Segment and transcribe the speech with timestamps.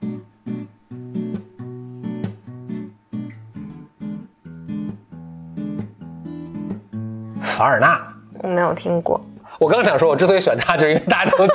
[7.42, 7.98] 凡尔纳，
[8.42, 9.20] 我没有听过。
[9.58, 11.54] 我刚想说，我之所以选他，就是因为大家都听。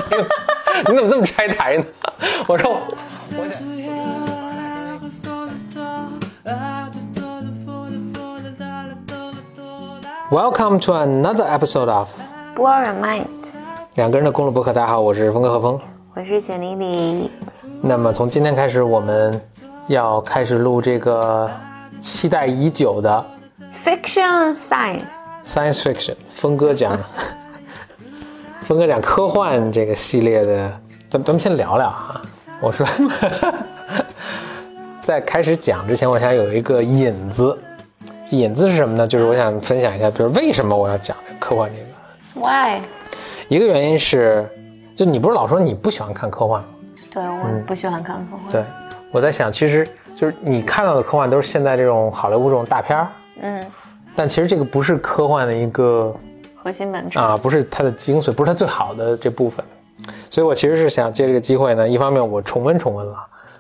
[0.89, 1.86] 你怎么这么拆台呢？
[2.47, 2.81] 我说，
[3.37, 3.65] 我想。
[10.31, 12.09] Welcome to another episode of
[12.55, 13.27] Blow your mind，
[13.93, 14.73] 两个人的公路博客。
[14.73, 15.79] 大家好，我是峰哥何峰。
[16.13, 17.31] 我是简丽丽。
[17.88, 19.40] 那么从今天开始，我们
[19.86, 21.48] 要开始录这个
[22.02, 23.23] 期待已久的
[23.86, 26.16] Fiction Science，science fiction。
[26.28, 26.98] 峰哥讲，
[28.66, 30.72] 峰哥讲科幻这个系列的，
[31.12, 32.20] 咱咱们先聊聊啊。
[32.59, 32.88] 我说，
[35.04, 37.56] 在开始讲之前，我想有一个引子。
[38.31, 39.06] 引子是什么呢？
[39.08, 42.48] 就是我想分享一下，比如为什么我要讲这科幻这个。
[42.48, 42.81] Why？
[43.48, 44.50] 一个原因是，
[44.95, 46.67] 就你不是老说你不喜欢看科幻吗？
[47.16, 48.52] 对，我不喜欢看科幻。
[48.52, 48.64] 对，
[49.10, 53.08] 我在想，其实就是你看到的科幻都是现在这种好莱坞这种大片儿，
[53.42, 53.66] 嗯，
[54.17, 56.14] 但其实这个不是科幻的一个
[56.58, 57.17] 核心本质。
[57.17, 59.66] 啊，不是它的精髓，不是它最好的这部分。
[60.30, 63.16] 所以我其实是想借这个机会呢，一方面我重温重温了，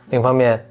[0.09, 0.63] 另一方面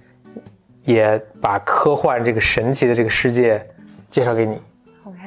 [0.83, 3.67] 也把科幻这个神奇的这个世界
[4.11, 4.61] 介绍给你。
[5.05, 5.19] OK。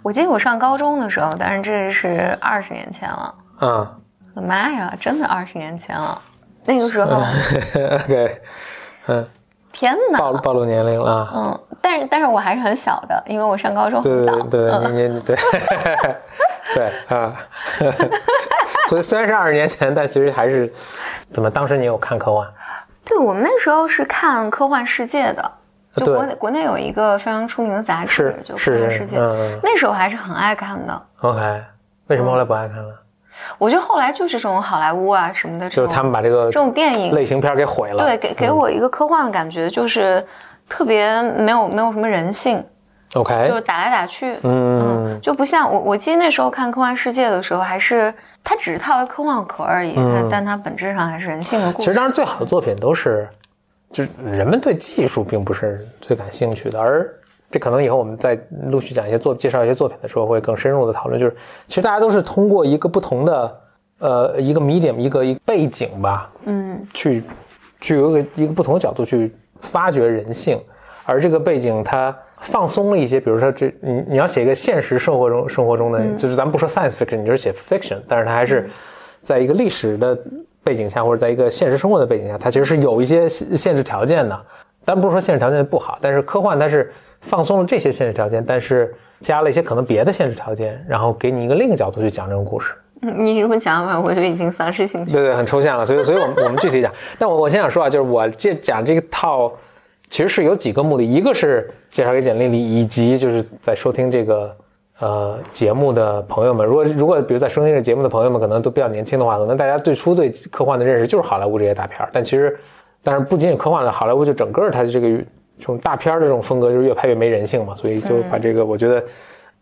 [0.00, 3.34] 我记得我上高中的时候，但是这是二十年前了。
[3.62, 3.86] 嗯、
[4.34, 6.22] 我的妈呀，真的二十年前了。
[6.64, 7.16] 那个时候，
[8.04, 8.40] OK，
[9.08, 9.28] 嗯，
[9.72, 10.18] 天哪！
[10.18, 11.32] 暴露暴露年龄了啊。
[11.34, 14.32] 嗯，但是但是我还是很小的，因为我上高中对很早。
[14.42, 15.36] 对对，嗯你你对
[16.74, 17.36] 对啊，
[18.88, 20.72] 所以虽然是二十年前，但其实还是
[21.32, 21.50] 怎么？
[21.50, 22.46] 当时你有看科幻？
[23.04, 25.52] 对，我们那时候是看《科幻世界》的，
[25.96, 29.18] 就国内国内有一个非常出名的杂志是，就《科幻世界》
[29.62, 31.02] 那时候还是很爱看的。
[31.20, 31.62] OK，
[32.06, 32.94] 为什么后来不爱看了？
[33.58, 38.04] 我觉得后来就是这种好莱坞啊什么的，就是他们把这个这种电影，类型片给毁了。
[38.04, 40.24] 对，给给我一个科幻的感觉，就是
[40.68, 42.64] 特别没有没有什么人性
[43.14, 48.12] ，OK，就是打来打去，嗯就不像我我记得那时候看《科幻世界》的时候，还是
[48.42, 51.84] 它只是套了科幻壳而已，但但它本质上还是人性的故事。
[51.84, 53.28] 其实当时最好的作品都是，
[53.92, 57.08] 就是人们对技术并不是最感兴趣的，而
[57.52, 58.36] 这可能以后我们在
[58.68, 61.20] 陆续讲一些作介绍一些作品的时候会更深入的讨论。
[61.20, 61.36] 就是
[61.68, 63.60] 其实大家都是通过一个不同的
[63.98, 67.22] 呃一个 medium 一个一个背景吧，嗯，去
[67.80, 69.30] 去有一个一个不同的角度去
[69.60, 70.58] 发掘人性，
[71.04, 78.68] 而这个背景它放松了一些，比如说这你你要写一个现实生活中生活中的，就是咱们不说 science fiction，你就是写 fiction，但是它还是
[79.22, 80.18] 在一个历史的
[80.64, 84.40] 背景下，或者在一个现实生活的背景下，它其实是有一些限限制条件的。
[84.84, 92.74] 但不是说限制条件不好，但是科幻它是放松了这些限制条件，但是加了一些可能别的限制条件，然后给你一个另一个角度去讲这个故事。
[93.00, 95.12] 你这么讲法，我就已经丧失兴趣。
[95.12, 96.92] 对对，很抽象了，所以所以我们我们具体讲。
[97.18, 99.52] 但我我先想说啊，就是我这讲这个套，
[100.08, 104.56] 其实是有几个目的，一个是介绍给简历里，以及就是在收听这个
[105.00, 112.56] 呃节目的朋友们，如果如果比如在收听这个节目的朋友们可能都比较年轻的话，可能大家最初对科幻的认识就是好莱坞这些大片儿，但其实
[113.02, 115.08] 但是不仅仅科幻了，好莱坞就整个它的这个
[115.62, 119.02] 这种大片儿的这种风格就是越拍越没人性嘛，所以就把这个我觉得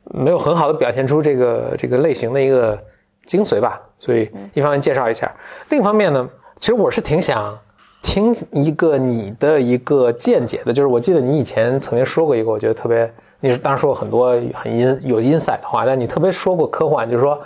[0.05, 2.78] 没有很好的表现出这个这个类型的一个
[3.27, 3.78] 精髓吧。
[3.99, 5.31] 所以一方面介绍一下，
[5.69, 6.27] 另一方面呢，
[6.59, 7.56] 其实我是挺想
[8.03, 17.39] 听一个你的一个见解的，就是我记得你以前曾经说过一个，我觉得特别，你是当时说过很多很 in 有 insight 的话，但你特别说过科幻，就是说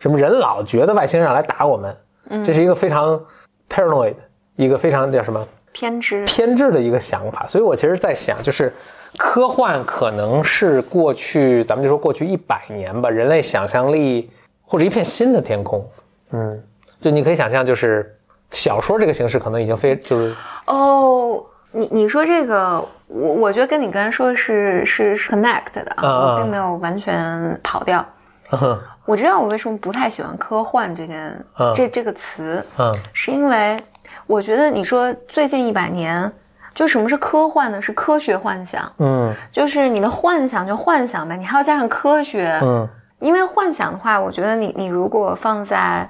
[0.00, 1.94] 什么人老觉得外星人要来打我们，
[2.42, 3.20] 这是一个非常
[3.68, 4.14] paranoid，
[4.56, 5.46] 一个非常叫什么
[5.78, 8.72] 偏执，偏执的一个想法，所以我其实在想，就是
[9.16, 14.28] 科幻可能是过去，咱们就说过去一百年吧，人类想象力
[14.64, 15.88] 或者一片新的天空。
[16.32, 16.60] 嗯，
[17.00, 18.12] 就你可以想象，就是
[18.50, 20.34] 小说这个形式可能已经非就是
[20.66, 21.40] 哦，
[21.70, 28.04] 你你说这个，我我觉得跟你刚才说的是是是 connect 的啊，并没有完全跑掉。
[28.50, 33.82] 嗯我知道我为什么不太喜欢科幻这件、嗯这这个词，嗯是因为
[34.28, 36.30] 我觉得你说最近一百年，
[36.74, 37.80] 就什么是科幻呢？
[37.80, 39.34] 是科学幻想，嗯。
[39.50, 42.86] 就是你的幻想就幻想呗，你还要加上科学，嗯，
[43.20, 46.08] 因为幻想的话，我觉得你你如果放在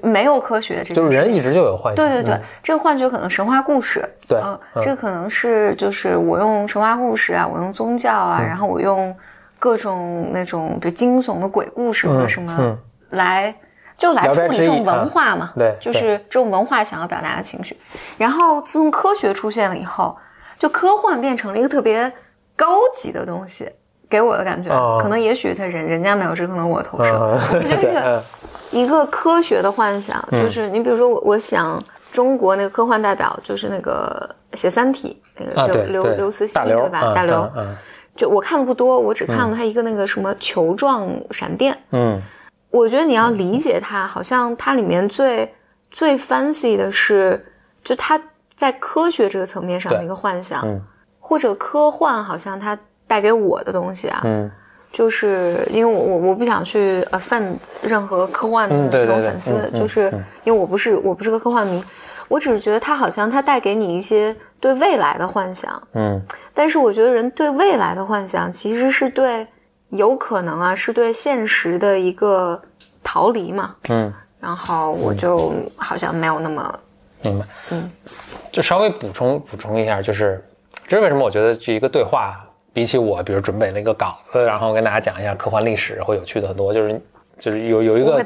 [0.00, 1.96] 没有科学这件就是人一直就有幻想。
[1.96, 2.42] 对对对，嗯。
[2.62, 4.40] 这个幻觉可能神话故事，对
[4.80, 8.46] 这可能是就是我用神话故事啊，我用宗教啊，嗯。
[8.46, 9.12] 然后我用
[9.58, 12.78] 各种那种比如惊悚的鬼故事或者什么嗯。
[13.10, 13.52] 来。
[13.96, 17.76] 就来聊处理这种文化嘛，对就是这种文化想要表达的情绪。
[18.18, 20.16] 然后自从科学出现了以后，
[20.58, 22.12] 就科幻变成了一个特别
[22.54, 23.70] 高级的东西，
[24.08, 27.38] 给我的感觉，哦可能也许他人人家没有，这可能我投射。
[27.60, 28.22] 对，个嗯
[28.72, 31.80] 一个科学的幻想，就是你比如说我，我想
[32.12, 35.22] 中国那个科幻代表就是那个写《三体》
[35.54, 37.00] 那啊，个对对，刘刘慈欣对吧？
[37.02, 37.50] 嗯大刘
[38.16, 41.76] 就我看的不多，我只看了他一个那个什么球状闪电。
[41.92, 42.20] 嗯
[42.76, 45.52] 我觉得你要理解它，好像它里面最
[45.90, 47.44] 最 fancy 的是，
[47.82, 48.20] 就它
[48.56, 50.80] 在科学这个层面上的一个幻想，嗯。
[51.18, 52.78] 或者科幻，好像它
[53.08, 54.50] 带给我的东西啊，嗯。
[54.92, 60.24] 就是因为我我我不想去 offend 任何科幻的嗯对对对那种粉丝，就是嗯。
[60.44, 61.84] 因为我不是我不是个科幻迷，
[62.28, 66.22] 我只是觉得它好像它带给你一些对未来的幻想，嗯。
[66.54, 69.46] 但是我觉得人对未来的幻想其实是对
[69.96, 72.60] 有可能啊，是对现实的一个
[73.02, 73.74] 逃离嘛。
[73.88, 76.78] 嗯，然后我就好像没有那么
[77.22, 77.44] 明白。
[77.70, 77.90] 嗯，
[78.52, 80.44] 就稍微补充补充一下，就是
[80.86, 82.40] 这是为什么我觉得这一个对话，
[82.72, 87.00] 比起我比如准备了一个稿子，然后跟大家讲一下科幻历史会有趣的很多，就是
[87.38, 88.22] 就是有有一个。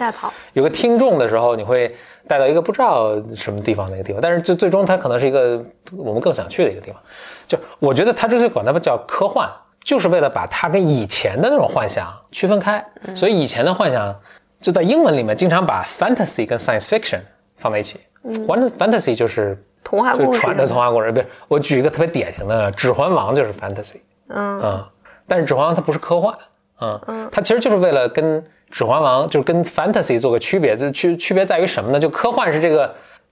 [0.52, 1.94] 有个听众的时候，你会
[2.26, 5.64] 带到一个不知道什么地方的一个地方，但是最最终它可能是一个
[5.96, 7.00] 我们更想去的一个地方。
[7.46, 9.48] 就我觉得它之所以管它叫科幻，
[9.84, 12.84] 就是为了把它跟以前的那种幻想区分开。
[13.14, 14.14] 所以以前的幻想
[14.60, 17.20] 就在英文里面经常把 fantasy 跟 science fiction
[17.56, 17.98] 放在一起。
[18.22, 23.96] fantasy fantasy 就是童话故事就是传的童话故事，不是我举一个特别典型的《指环王》就是 fantasy。
[24.28, 24.84] 嗯嗯，
[25.26, 26.34] 但是《指环王》它不是科幻，
[26.80, 31.98] 嗯，它其实就是为了跟《指环王》就是跟 fantasy 做个区别，就区区别在于什么呢？
[31.98, 32.86] 就科幻是这个，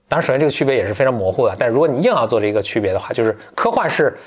[0.07, 4.17] 当然首先这个区别也是非常模糊的，但如果你硬要做这个区别的话，就是科幻是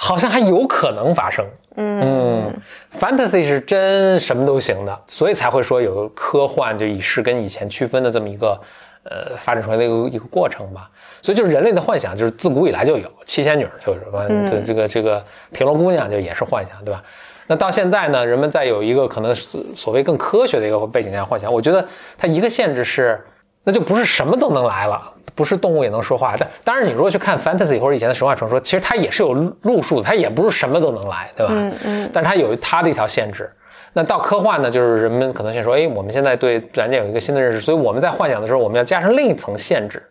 [0.00, 2.54] 好像还有可能发生，嗯
[2.92, 8.58] f a n t a s y 是真什么都行的，所以才会说有科幻就以是跟以前区分的这么一个
[9.02, 10.88] 呃发展出来的一个一个过程吧。
[11.20, 15.22] 所以就是人类的幻想，就是自古以来就有，七仙女就是吧，这这个这个
[15.52, 17.02] 铁罗姑娘就也是幻想，对吧？
[17.48, 21.84] 那到现在呢，人们在有一个可能所所谓更科学的一个背景下幻想，我觉得
[22.16, 23.20] 它一个限制是，
[23.68, 24.98] 那就不是什么都能来了，
[25.34, 26.34] 不是动物也能说话。
[26.38, 31.52] 但当然，你如果去看 fantasy 或者以前的神话传说，其实它也是有路数的，它也不是什么都能来，对吧？
[31.54, 33.46] 嗯嗯但是它有它的一条限制。
[33.92, 40.02] 那到科幻呢，就是人们可能先说，哎，我们现在对自然界有一个新的认识，所以我们在幻想的时候，我们要加上另一层限制。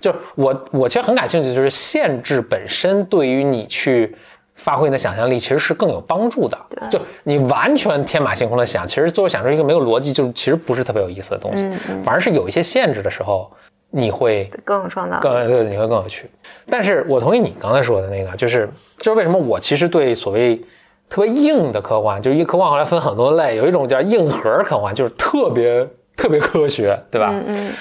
[0.00, 4.12] 就是我我其实很感兴趣，就是限制本身对于你去
[4.54, 6.58] 发挥你的想象力，其实是更有帮助的。
[6.90, 11.62] 就你完全天马行空的想，其实最后想出一个没有逻辑，就是其实不是特别有意思的东西。
[11.64, 13.50] 嗯嗯反而是有一些限制的时候，
[13.90, 15.18] 你会更有创造。
[15.20, 16.30] 更对，你会更有趣。
[16.70, 18.68] 但是我同意你刚才说的那个，就是
[18.98, 20.60] 就是为什么我其实对所谓
[21.08, 25.86] 特别硬的科幻，就是一科幻后来分很多类，有一种叫硬核科幻，就是特别
[26.16, 27.30] 特别科学，对吧？
[27.32, 27.72] 嗯嗯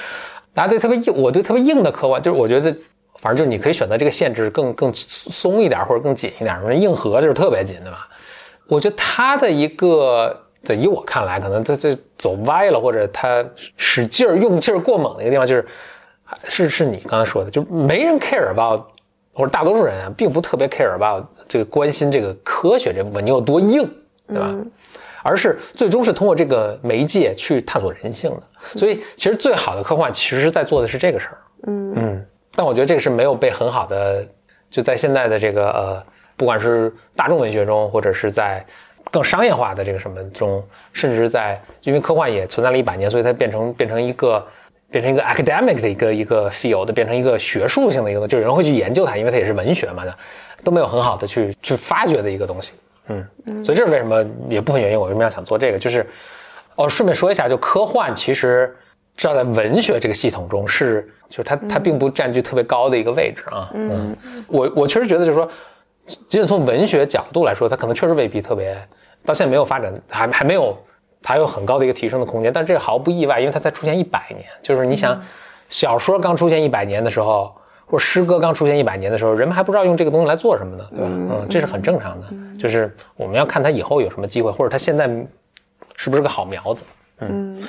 [0.56, 2.76] 大家对特别硬，我对特别硬的科幻，就是我觉得，
[3.24, 8.06] 反正就是你可以选择这个限制更更松一点或者更紧一点，什么硬核就是特别紧，对吧？
[8.68, 13.42] 我觉得它的一个，在以我看来，可能这这走歪了，或者它
[13.78, 15.66] 使劲儿用劲儿过猛的一个地方，就是
[16.50, 18.82] 是是你刚才说的，就没人 care about，
[19.32, 23.90] 或者大多数人啊，并不特别 care about 这个关心这个科学这部分你有多硬，
[24.28, 24.48] 对吧？
[24.50, 24.70] 嗯
[25.26, 28.44] 而是最终是通过这个媒介去探索人性的。
[28.78, 31.38] 所以，其实最好的科幻其实是在做的是这个事儿。
[31.68, 34.26] 嗯嗯，但我觉得这个是没有被很好的，
[34.70, 36.04] 就在现在的这个呃，
[36.36, 38.66] 不管是大众文学中，或者是在
[39.12, 44.46] 更商业化的这个什么中，甚至是在因为科幻也存在了一百年，所以它变成变成一个
[44.92, 50.16] 变成一个 academic 的一个一个 field，变成一个学术性的一个，就有人会去研究它，因为它也是文学嘛的，
[50.64, 52.74] 都没有很好的去去发掘的一个东西。
[53.08, 56.08] 嗯，所以这是为什么也部分原因，我为什么要想做这个，就是
[56.76, 58.74] 哦，顺便说一下，就科幻其实
[59.16, 63.70] 至少在文学这个系统中是，就是它它并不占据特别高的一个位置啊。
[63.74, 64.16] 嗯，
[64.48, 65.48] 我我确实觉得就是说，
[66.06, 68.76] 仅仅从文学角度来说，它可能确实未必特别，
[69.26, 70.78] 到现在没有发展，还还没有
[71.22, 72.52] 它有很高的一个提升的空间。
[72.52, 75.22] 但这个毫不意外，因为它才出现一百年，就是你想，
[75.70, 77.54] 小说刚出现一百年的时候。
[77.86, 81.06] 或者诗歌刚出现一百年的时候，人们还不知道用这个东西来做什么呢，对吧？
[81.06, 82.28] 嗯，这是很正常的。
[82.58, 85.08] 就是我们要看它以后有什么机会，或者它现在
[85.96, 86.84] 是不是个好苗子。
[87.20, 87.62] 嗯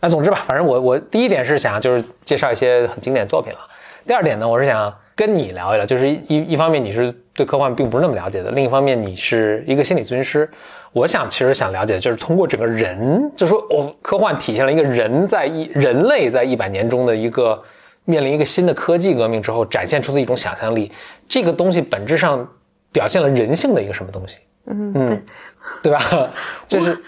[0.00, 3.58] 那总之吧，反正我我第一点是想就是介绍一些很经典作品了。
[4.06, 10.48] 第二点呢，我是想跟你聊一聊，就是一一方面你是对科幻并不是那么了解的，另一方面你是一个心理咨询师。
[10.92, 17.62] 我想其实想了解，就是通过整个人，就说哦，科幻体现了一个人在一人类在一百年中的一个
[18.04, 20.90] 面临一个新的科技革命之后展现出的一种想象力，
[21.28, 22.48] 这个东西本质上
[22.90, 24.38] 表现了人性的一个什么东西？
[24.70, 25.22] 嗯嗯，
[25.82, 26.28] 对吧？
[26.68, 26.98] 就是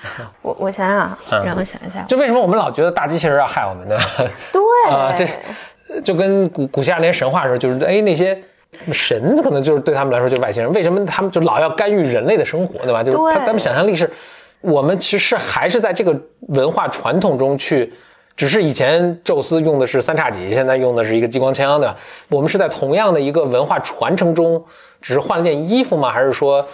[0.43, 2.02] 我我想想让我想一下。
[2.09, 4.05] 就为什么我们老觉得大机器人要害我们，对吧？
[4.52, 8.40] 对 啊这是就跟古古希腊那些神话时候，就是哎那些
[8.93, 13.02] 神可能就是对他们来说就是外星人，为什么他们就老要干预人类的生活，对吧？
[13.02, 14.11] 就是他他们想象力是，
[14.61, 16.17] 我们其实还是在这个
[16.49, 17.93] 文化传统中去
[18.37, 21.97] 只是以前宙斯用的是三叉戟，现在用的是一个激光枪，对吧？
[22.29, 24.64] 我们是在同样的一个文化传承中，
[25.02, 26.11] 只是换了件衣服吗？
[26.11, 26.64] 还是说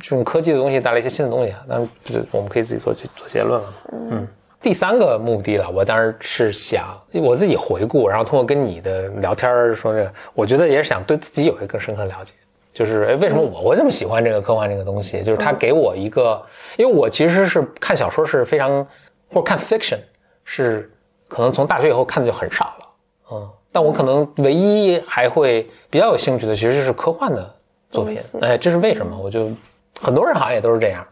[0.00, 1.54] 这种科技的东西带来一些新的东西？
[1.66, 3.74] 那不是我们可以自己做做结论了。
[4.10, 4.26] 嗯，
[4.60, 12.34] 第三个目的了，我当然是想我自己回顾，然后通过跟你的聊天说这个，我觉得也是想对自己有一个更深刻的了解。
[12.72, 15.22] 就是哎，为什么我会这么喜欢这个科幻这个东西？
[15.22, 16.42] 就是它给我一个，
[16.76, 18.86] 因为我其实是看小说是非常，
[19.30, 19.98] 或者看 fiction。
[20.44, 20.90] 是，
[21.26, 22.86] 可能从大学以后看的就很少了，
[23.32, 27.54] 嗯，但我可能唯一还会比较有兴趣的，其实是科幻的
[27.90, 29.18] 作品，哎，这是为什么？
[29.18, 29.50] 我就
[30.00, 31.06] 很多人好像也都是这样，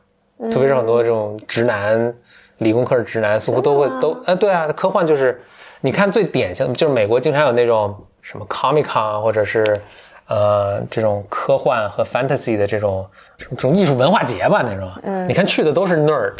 [0.53, 2.15] 特别是很多这种直男，
[2.59, 5.43] 理工科的直男，似乎都会都，哎，对啊，科幻就是，
[5.81, 9.81] 你看最典型的就是美国经常有那种什么 Comic Con 或者是，
[10.29, 13.07] 呃，这种科幻和 Fantasy 的这种
[13.39, 16.33] 这种艺术文化节吧那种，嗯，你看去的都是 nerd，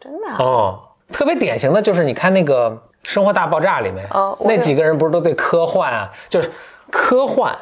[0.00, 0.80] 真的，哦。
[1.12, 2.70] 特别典型的就是你看那个
[3.02, 4.08] 《生活大爆炸》里面，
[4.40, 6.50] 那几个人不是都对科幻啊，就是
[6.90, 7.54] 科幻、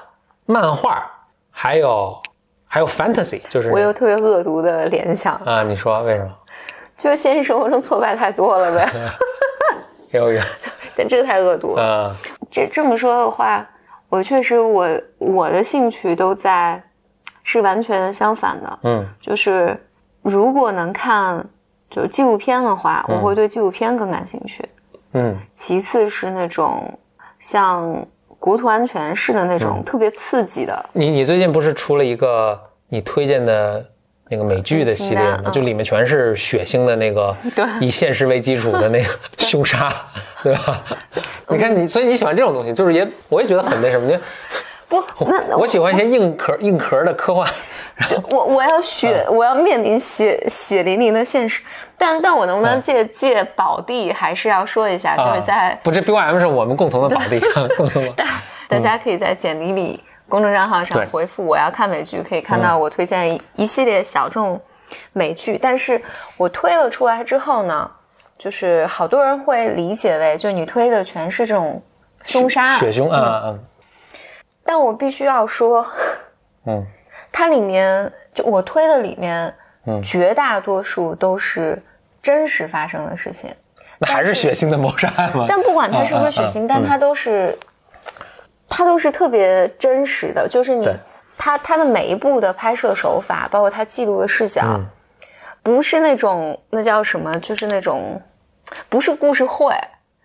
[0.47, 1.05] 漫画，
[1.51, 2.17] 还有
[2.73, 6.31] 还有 fantasy，就是我有特别恶毒的联想啊，你说为什么？
[6.97, 8.91] 就是现实生活中挫败太多了呗。
[10.13, 10.41] 有有，
[10.97, 12.17] 但这个太恶毒了。
[12.51, 13.63] 这这么说的话，
[14.09, 14.89] 我确实我
[15.19, 16.83] 我的兴趣都在
[17.43, 18.79] 是完全相反的。
[18.85, 19.79] 嗯，就是
[20.23, 21.45] 如果能看。
[21.95, 24.67] 就是纪录片的话，我会对纪录片更感兴趣。
[25.13, 26.91] 嗯，其次是那种
[27.39, 27.95] 像
[28.43, 30.85] 国土安全式的那种特别刺激的。
[30.93, 33.87] 你你最近不是出了一个你推荐的
[34.29, 35.49] 那个美剧的系列吗？
[35.53, 37.37] 就里面全是血腥的那个，
[37.81, 39.09] 以现实为基础的那个
[39.39, 39.95] 凶杀，
[40.43, 40.83] 对吧？
[41.47, 44.19] 你看你，所以你喜欢这种东西，就是也我也觉得很那什么，就
[44.89, 45.05] 不
[45.49, 47.49] 那我喜欢一些硬壳硬壳的科幻。
[48.31, 51.63] 我我要血，我要面临血血淋淋的现实，
[51.99, 57.41] 但但我能不能借借宝地，还是要说一下，就是在不，这 B Y M 是我们共同的宝地，
[58.17, 58.27] 大
[58.69, 64.61] 大家可以在简历里公众账号上回复我要看美剧，可以看到我推荐一系列小众
[65.13, 66.01] 美剧，但是
[66.37, 67.91] 我推了出来之后呢，
[68.39, 71.83] 就是好多人会理解为，就你推的全是这种
[72.25, 73.43] 凶杀血凶啊。
[73.47, 73.65] 嗯，
[74.65, 75.87] 但我必须要说，
[76.67, 76.87] 嗯。
[77.33, 79.53] 它里面就我推的里面，
[79.87, 81.83] 嗯，绝大多数都是
[82.23, 83.51] 真实发生的事情，
[83.99, 85.47] 那还是血腥的谋杀案吗？
[85.49, 87.59] 但不管它是不是血腥，但它都是，
[88.69, 90.47] 它都是特别真实的。
[90.47, 90.87] 就是你，
[91.39, 94.79] 它它的每一步的拍摄手法，包括它记录的视角，
[95.63, 98.21] 不是那种那叫什么，就是那种，
[98.89, 99.75] 不是故事会，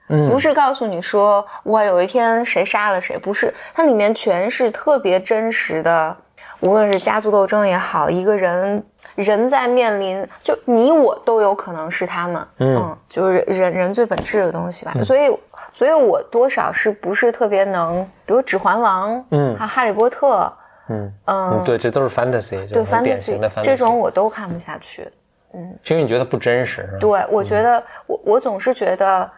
[0.10, 6.18] 嗯，不是告诉你说哇有一天谁杀了谁，不是，它里面全是特别真实的。
[6.60, 8.84] 无论是家族斗争也好，一个人
[9.16, 14.94] 人在面临，就你我都有可能是他们，嗯，就是人人最本质的东西吧。
[15.04, 15.32] 所以，
[15.72, 20.44] 所以我多少是不是特别能，比如《指环王》，嗯，还《哈利波特》，
[20.90, 25.08] 嗯嗯，对，这都是 fantasy，对 fantasy 的 fantasy，这种我都看不下去，
[25.54, 29.30] 嗯，因为你觉得不真实，对，我觉得我我总是觉得，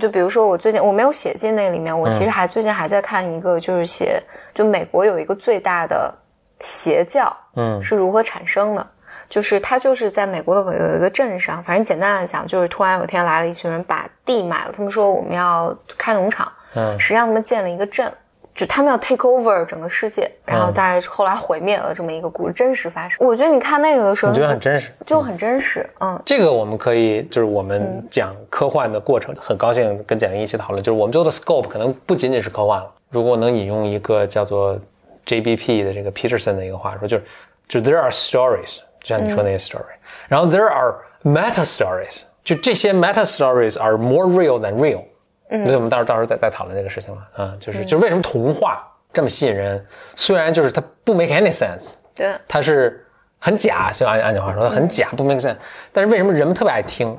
[0.00, 4.22] 就比如说我最近我没有写进那里面，我其实还最近还在看一个，就是写
[4.54, 6.14] 就美国有一个最大的。
[6.62, 8.86] 邪教，嗯，是如何产生的？
[9.28, 18.12] 就是他就是在美国的有一个镇上，反正简单的讲，就是突然有天来了一群人把地买了，他们说我们要开农场，嗯，实际上他们建了一个镇，
[18.54, 23.26] 就他们要 take over 整个世界，然后大概后来毁灭了这么一个故事，真实发生。
[23.26, 26.20] 我觉得你看那个的时候，我觉得很真实，就很真实，嗯。
[26.26, 32.92] 这个我们可以就是我们讲科幻的过程，很高兴跟简历一起讨论，就是我们做的 scope 可能不仅仅是科幻了。
[33.08, 34.78] 如果能引用一个叫做。
[35.26, 37.24] JBP 的这个 Peterson 的一个话说，就是
[37.68, 39.84] 就 There are stories，就像你说那些 story，
[40.28, 45.04] 然后 There are meta stories，就这些 meta stories are more real than real。
[45.50, 49.84] 嗯，所以我们到时候到时候再再讨论这个事情了啊，就是就是为什么童话这么吸引人？
[50.16, 53.06] 虽然就是它不 make any sense，对，它是
[53.38, 55.56] 很假，就按按你话说，它很假，不 make sense。
[55.92, 57.16] 但是为什么人们特别爱听？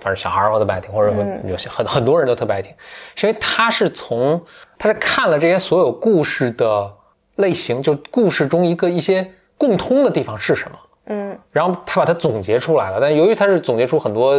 [0.00, 1.14] 反正小孩儿或特别爱听，或者
[1.44, 2.74] 有些很很多人都特别爱听，
[3.14, 4.44] 是因为他是从
[4.76, 6.94] 他是看了这些所有故事的。
[7.38, 10.78] 类型就故事中一个一些共通的地方是什么？
[11.06, 12.98] 嗯，然后他把它总结出来了。
[13.00, 14.38] 但由于他是总结出很多，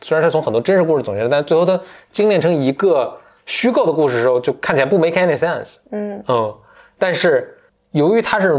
[0.00, 5.76] 虽然他从很多真实故事总结，但最后他精炼成一个虚构的故事的时候，就看起来不 make any sense。
[5.92, 6.54] 嗯嗯，
[6.98, 7.56] 但是
[7.92, 8.52] 由于它是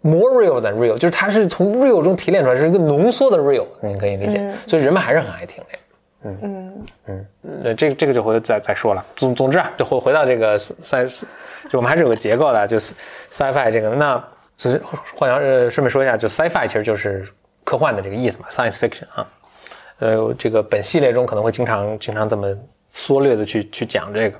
[0.00, 4.52] more real than real，就是它是从 real 中提炼出来，是一个浓缩的 real，你可以理解。
[4.66, 5.82] 所以人们还是很爱听这个。
[6.22, 9.04] 嗯嗯这个这个就回头再再说了。
[9.16, 11.04] 总总之啊，就回回到这个赛，
[11.68, 12.92] 就我们还是有个结构的，就是
[13.30, 13.90] sci-fi 这个。
[13.90, 14.22] 那
[14.56, 14.80] 首先
[15.16, 17.26] 换言呃，顺便说一下，就 sci-fi 其实就是
[17.64, 19.26] 科幻的这个意思嘛，science fiction 啊。
[19.98, 22.54] 呃，这个本系列中可能会经常经常这么
[22.92, 24.38] 缩略的去去讲这个。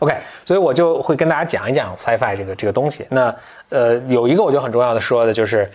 [0.00, 3.06] OK，所以我就会跟大家讲一讲 sci-fi 这个这个东西。
[3.08, 3.34] 那
[3.70, 5.70] 呃，有一个我觉得很重要的说的就是，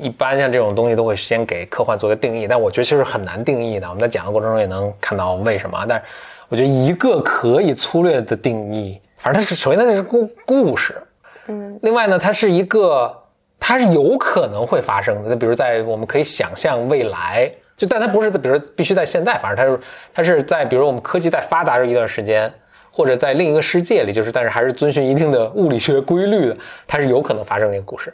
[0.00, 3.88] 一般像这种东西都会先给科幻做个定义，但我觉得其实很难定义的。
[3.88, 5.84] 我们在讲的过程中也能看到为什么。
[5.88, 6.04] 但是
[6.48, 11.00] 我觉得一个可以粗略的定义，反正它是首先它是故故事，
[11.46, 13.14] 嗯，另外呢，它是一个
[13.58, 15.30] 它是有可能会发生的。
[15.30, 19.80] 就比如在我们可以想象未来，就但它不是，比如必须在现在，反正它是
[20.14, 22.52] 它是在比如我们科技在发达的一段时间。
[22.92, 26.56] 或者在另一个世界里，就是但是还是遵循一定的物理学规律的，
[26.88, 28.12] 它是有可能发生的一个故事，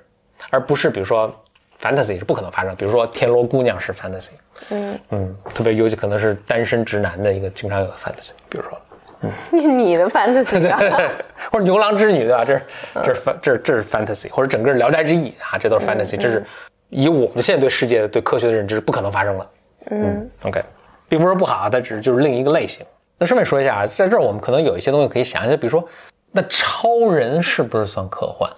[0.50, 1.35] 而不是比如说
[1.80, 2.75] fantasy 是不可能发生。
[2.76, 4.30] 比如说天罗姑娘是 fantasy，
[4.71, 8.80] 嗯嗯，特别尤其可能是单身直男的一个经常有的 fantasy，比如说，
[9.23, 9.33] 嗯，
[9.78, 10.71] 你的 fantasy，
[11.50, 12.45] 或者牛郎织女对吧？
[12.45, 12.62] 这是
[12.95, 16.45] 这是这这是 fantasy，或者整个聊斋志异啊，这都是 fantasy，这是
[16.88, 19.47] 以我们现在对世界对科学的认知不可能发生的。
[19.90, 20.62] 嗯，OK，
[21.09, 22.85] 并不是不好，它只是就是另一个类型。
[23.18, 25.88] 那顺便说一下啊，在这儿我们可能有一些东西可以想一下，比如说，
[26.33, 28.50] 那超人是不是算科幻？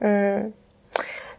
[0.00, 0.52] 嗯，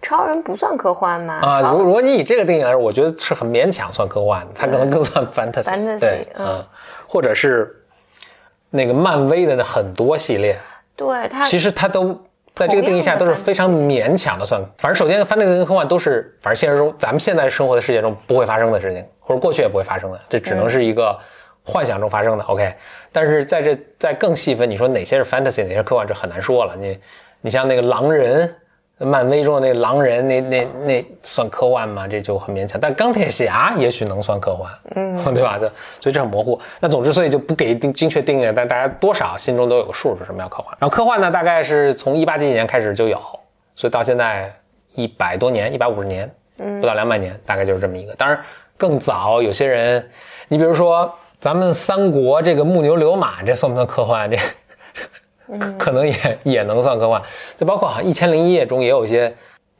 [0.01, 1.39] 超人不算科幻吗？
[1.41, 5.63] 啊，如如果你以这个定义来说，我觉得是很勉强算科幻的，它可能更算 fantasy。
[5.63, 6.65] fantasy，嗯，
[7.07, 7.75] 或者是
[8.69, 10.57] 那个漫威的那很多系列，
[10.95, 12.19] 对它其实它都
[12.53, 14.61] 在这个定义下都是非常勉强的算。
[14.77, 21.17] 反正首先 fantasy 跟科幻都是，反正现实中咱们现在生活的世界中不会发生的事情，或者过去也不会发生的，这只能是一个。
[21.69, 22.73] 幻想中发生的，OK，
[23.11, 26.73] 但是在这再更细分，你说哪些是 fantasy，哪些科幻，这很难说了。
[26.77, 26.97] 你，
[27.41, 28.55] 你像那个狼人，
[28.99, 32.07] 漫威中的那个狼人，那那那算科幻吗？
[32.07, 32.79] 这就很勉强。
[32.81, 35.57] 但钢铁侠也许能算科幻，嗯， 对吧？
[35.59, 35.67] 这
[36.01, 36.59] 所以这很模糊。
[36.79, 40.75] 那总之，所以就不给定精确定义，但大家多少心中都有个数，是什么叫科幻。
[40.79, 43.17] 然后科幻呢，大概是从一八几几年开始就有，
[43.75, 44.51] 所以到现在
[44.95, 48.13] 一百多年，一百五十年，嗯，不到两百年，大概就是这么一个。
[48.15, 48.39] 当然
[48.77, 50.09] 更早，有些人，
[50.47, 51.13] 你比如说。
[51.39, 54.27] 咱们三国这个木牛流马，这算不算科幻？
[54.27, 54.35] 这
[55.77, 56.13] 可能也
[56.43, 57.21] 也能算科幻。
[57.55, 59.33] 就包括好像《一千零一夜》中也有一些，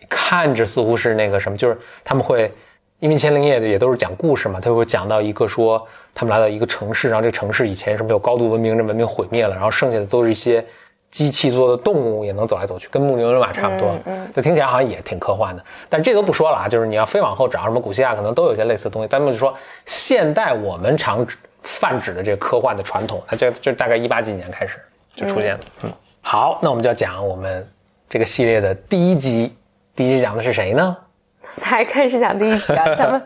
[0.10, 2.52] 看着似乎是那个什么，就是他们会，
[3.00, 10.64] 因为《一千零一夜》也都是讲故事嘛，他会讲到一个说他们来到一个城市，然后这个城市以前是没有高度文明，这文明毁灭了，然后剩下的都是一些
[11.12, 13.98] 机器做的动物，也能走来走去，跟牧牛人马差不多。
[14.06, 15.64] 嗯，这听起来好像也挺科幻的。
[15.90, 19.08] 但这都不说了啊，就是你要非往后找，什么古希腊可能都有些类似的东西。
[19.08, 19.54] 咱们就说
[19.86, 21.26] 现代我们常。
[21.64, 24.80] 泛指的这个科幻的传统，它就就大概一八几年开始
[25.18, 25.60] 就出现了。
[25.82, 27.68] 嗯，好，那我们就要讲我们
[28.08, 29.54] 这个系列的第一集。
[29.96, 30.96] 第一集讲的是谁呢？
[31.58, 33.20] 才开始讲第一集啊，咱们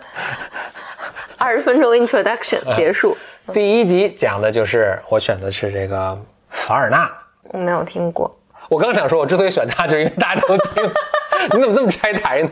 [1.37, 3.17] 二十分钟 introduction 结束。
[3.51, 6.17] 第一集讲的就是我选的是这个
[6.49, 7.11] 凡尔纳。
[7.49, 8.33] 我没有听过。
[8.69, 10.89] 我刚想说，我之所以选他，就是因为大家都听。
[11.53, 12.49] 你怎么这么拆台呢？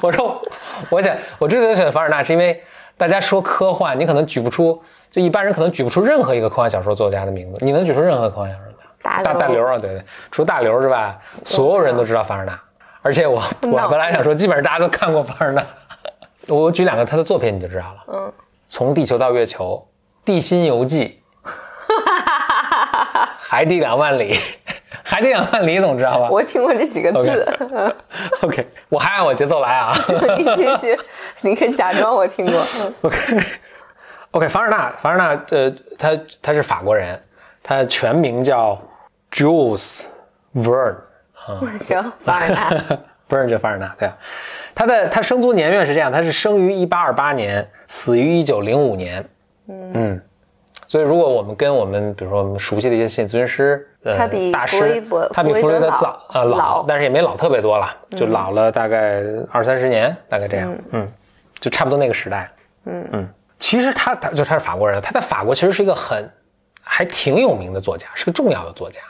[0.00, 0.40] 我说，
[0.88, 2.58] 我想我之所以选凡尔纳，是因为
[2.96, 4.82] 大家说科幻，你可能举不出。
[5.10, 8.69] 就一般人可能举不出任何一个科幻小说作家的名字，你能举出任何科幻小说吗？
[9.02, 12.58] 大大刘啊，对对，除大刘之外，所有人都知道凡尔纳。
[13.02, 15.64] 而且我 我本来想说，基本上大家都看过凡尔纳。
[16.48, 18.04] 我举两个他的作品你就知道了。
[18.12, 18.32] 嗯，
[18.68, 19.86] 从地球到月球，
[20.26, 21.22] 《地心游记
[23.38, 24.36] 》，海底两万里，
[25.02, 26.28] 海底两万里总知道吧？
[26.30, 27.58] 我听过这几个字。
[28.42, 29.92] OK，我还按我节奏来啊。
[30.36, 30.98] 你继续，
[31.40, 32.60] 你可以假装我听过。
[33.02, 33.38] OK。
[34.32, 36.10] OK，凡尔纳，凡尔纳，呃，他
[36.42, 37.20] 他是法国人，
[37.62, 38.80] 他全名叫
[39.30, 40.02] Jules
[40.54, 40.96] Verne
[41.34, 44.16] 啊， 行，凡尔纳， Verne 就凡尔纳，对啊，
[44.74, 49.24] 他的他生卒年月是这样，他是生于一八二八年，死于一九零五年，
[49.68, 50.20] 嗯，
[50.88, 53.88] 所以如果我们跟我们比如说我们熟悉的一些心理咨询师，
[54.18, 61.08] 他比大师，他比弗雷德早，啊老，但是也没老特别多了，就老了大概二三十年，大概这样，嗯，
[61.58, 62.50] 就差不多那个时代，
[62.84, 63.08] 嗯。
[63.12, 63.28] 嗯。
[63.60, 66.26] 其实他他就他是法国人，他在法国其实是一个很
[66.82, 69.00] 还挺有名的作家，是个重要的作家。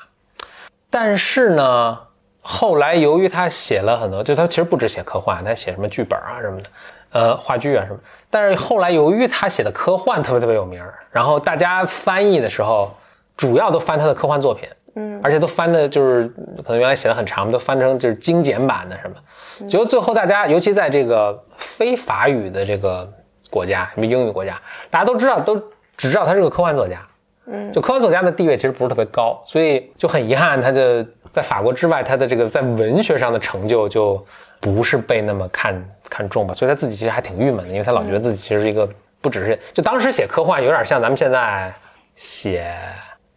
[0.90, 1.98] 但是呢，
[2.42, 6.70] 后来由于他写了很多，就他其实不止写科幻，他写什么剧本啊什么的，
[7.12, 7.98] 呃，话剧啊什么。
[8.28, 12.94] 但是后来由于他写的科幻特别特别有名，然后大家翻译的时候，
[13.36, 16.28] 主要都翻他的科幻作品，嗯，而且都翻的就是
[16.64, 19.68] 可能原来写的很长，都翻成就是精简版的什么。
[19.68, 23.10] 结果最后大家，尤其在这个非法语的这个。
[23.52, 24.56] 国家什么英语国家，
[24.90, 25.56] 大家都知道，都
[25.96, 27.04] 只知道他是个科幻作家，
[27.52, 34.24] 嗯，就科幻作家的地位其实不是特别高，所以就很遗憾，他就在法国之外，他的这个在文学上的成就就
[34.60, 38.88] 不是被那么看看重吧，所以他自己其实还挺郁闷的，因为他老觉得自己其实是一个
[39.20, 41.72] 不只是，就当时写科幻有点像咱们现在
[42.14, 42.72] 写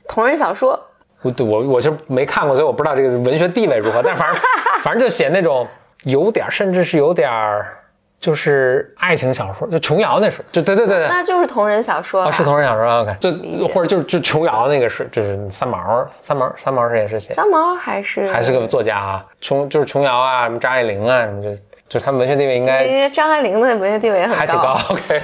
[0.07, 0.79] 同人小说，
[1.23, 4.41] 我我我就没看过，所以我不知道这个文学地位如何，但反正
[4.83, 5.67] 反正就写那种
[6.03, 7.79] 有点甚至是有点儿。
[8.23, 21.49] 就是爱情小说，就琼瑶那时候，就对对对对，那就是同人小说啊，是同人小说，OK，就或者就就琼瑶那个是，就是三毛，三毛三毛是也是写，三毛还是还是个作家啊，琼就是琼瑶啊，什么张爱玲啊，什么就
[21.89, 25.21] 就他们文学地位应该，因为张爱玲的文学地位也很高，还挺高， OK，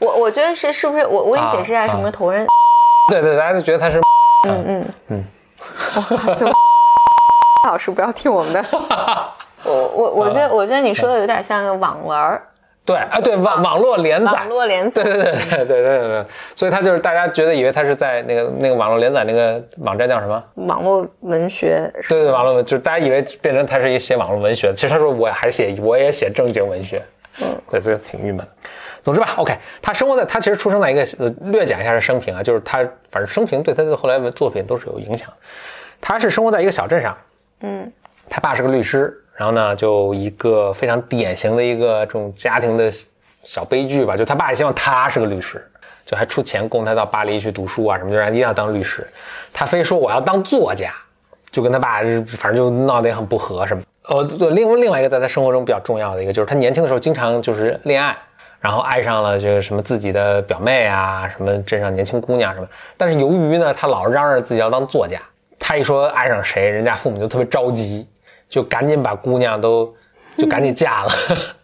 [0.00, 2.44] 我我觉得是是不是我我给你解释一下什么同人，
[3.08, 4.00] 对对，大家就觉得他是，
[4.48, 4.84] 嗯嗯。
[5.10, 5.24] 嗯，
[7.68, 8.64] 老师不要听我们的。
[9.64, 12.42] 我我我觉得我觉得你说的有点像个网文儿，
[12.84, 20.42] 对啊对网网络连载，网络连载，对对对对对对对，所以他就是大家觉得以为他是在那个那个网络连载那个网站叫什么？
[20.54, 21.88] 网络文学。
[22.08, 27.00] 对对网络文就是大家以为变成他是一写网络文学，其实他说我还写我也写正经文学，
[27.40, 28.44] 嗯，对，所以挺郁闷。
[29.00, 32.78] 总之吧，OK，他生活在他其实出生在一个呃略讲一下是生平啊，就是他
[33.10, 35.28] 反正生平对他的后来的作品都是有影响。
[36.00, 37.16] 他是生活在一个小镇上，
[37.60, 37.92] 嗯，
[38.28, 39.21] 他爸是个律师。
[39.42, 42.88] 然后呢，就一个非常典型的一个这种家庭的
[43.42, 45.60] 小悲剧吧，就他爸也希望他是个律师，
[46.06, 49.04] 就还出钱供他到巴黎去读书啊什么，就让他一定要当律师。
[49.52, 50.92] 他非说我要当作家，
[51.50, 52.02] 就跟他爸
[52.38, 53.82] 反正就闹得也很不和什么。
[54.04, 58.16] 呃，另外另外一个在他生活中比较重要的一个就是他年轻的时候经常就是恋爱，
[58.60, 62.68] 然后爱上了就是什么自己的表妹啊，什么镇上年轻姑娘什么。
[62.96, 65.20] 但是由于呢，他老嚷嚷自己要当作家，
[65.58, 68.06] 他一说爱上谁，人家父母就特别着急。
[68.52, 69.90] 就赶紧把姑娘都，
[70.36, 71.12] 就赶紧嫁了，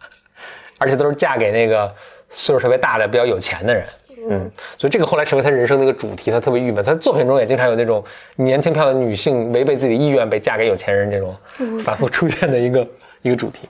[0.79, 1.93] 而且都是嫁给那个
[2.31, 3.85] 岁数特别大的、比较有钱的人。
[4.27, 6.31] 嗯，所以这个后来成为他人生的一个主题。
[6.31, 8.03] 他特别郁闷，他作品中也经常有那种
[8.37, 11.37] 年轻漂亮的女性违背自己的意愿被嫁给有钱人这种
[11.79, 12.87] 反复出现的一个
[13.21, 13.69] 一个主题。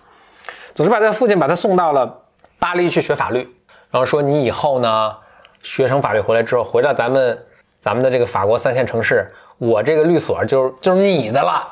[0.74, 2.22] 总之，把他父亲把他送到了
[2.58, 3.42] 巴黎去学法律，
[3.92, 5.14] 然后说你以后呢
[5.62, 7.38] 学成法律回来之后，回到咱们
[7.82, 9.28] 咱们的这个法国三线城市，
[9.58, 11.68] 我这个律所就就是你的了。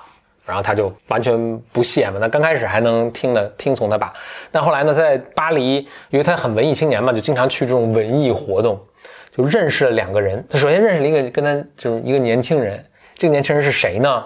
[0.47, 4.13] 然后他就完全不屑嘛，那刚开始还能听的听从他爸，
[4.49, 5.79] 但后来呢，在巴黎，
[6.09, 8.81] 因为他很文艺青年嘛，就经常去这种文艺活动，
[9.29, 10.41] 就认识了两个人。
[10.49, 12.81] 他首先认识了一个跟他就是一个年轻人，
[13.13, 14.23] 这个年轻人是谁呢？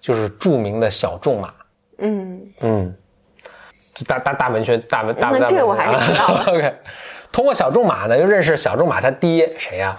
[0.00, 1.52] 就是著名的小仲马。
[1.98, 2.96] 嗯嗯，
[4.06, 6.40] 大大大文学大文大文这个我还是知道。
[6.54, 6.72] OK，
[7.32, 9.98] 通过小仲马呢，又认识小仲马他爹谁呀？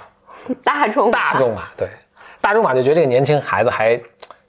[0.64, 1.90] 大 仲大仲马对，
[2.40, 4.00] 大仲马就觉得这个年轻孩子还。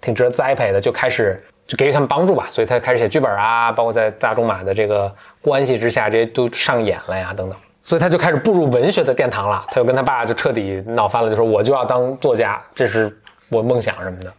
[0.07, 9.66] 挺值得栽培的，就开始就给予他们帮助吧，所以他开始写剧本啊，包括在大仲马的这个关系之下，这些都上演了呀，等等，所以他就开始步入文学的殿堂了。
[9.69, 13.19] 他又跟他爸就彻底闹翻了，就说我就要当作家，这是
[13.51, 14.33] 我梦想什么的。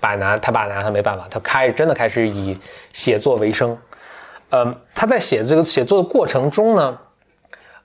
[0.00, 2.58] 爸拿他爸拿他没办法，他开始真的开始以
[2.94, 3.76] 写作为生。
[4.48, 6.98] 嗯，他在写这个写作的过程中呢，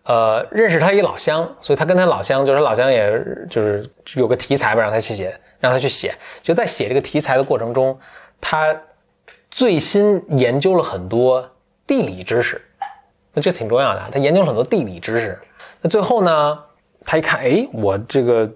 [0.04, 3.12] 呃，认识他一老乡，所以他跟他老乡就是老乡，也
[3.50, 5.38] 就是有个题材吧，让他去写。
[5.66, 7.98] 让他去写，就在写这个题材的过程中，
[8.40, 8.76] 他
[9.50, 11.44] 最新研究了很多
[11.88, 12.62] 地理知识，
[13.34, 14.04] 那这挺重要的。
[14.12, 15.40] 他研究了很多地理知识，
[15.82, 16.60] 那最后呢，
[17.04, 18.48] 他一看，哎，我这个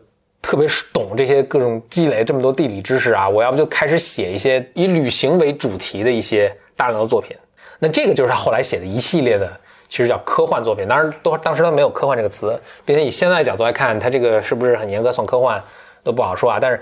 [0.42, 7.36] 特别懂这些各种积累这么多地理知识啊，我要不就开始写一些以旅行为主题的一些大量的作品。
[7.80, 9.50] 那这个就是他后来写的一系列的，
[9.88, 10.88] 其实叫科幻作品。
[10.88, 15.64] 当然，都当时他没有科幻这个词，并且以现在角度来看，他这个是不是很严格算科幻？
[16.10, 16.82] 都不好说啊，但是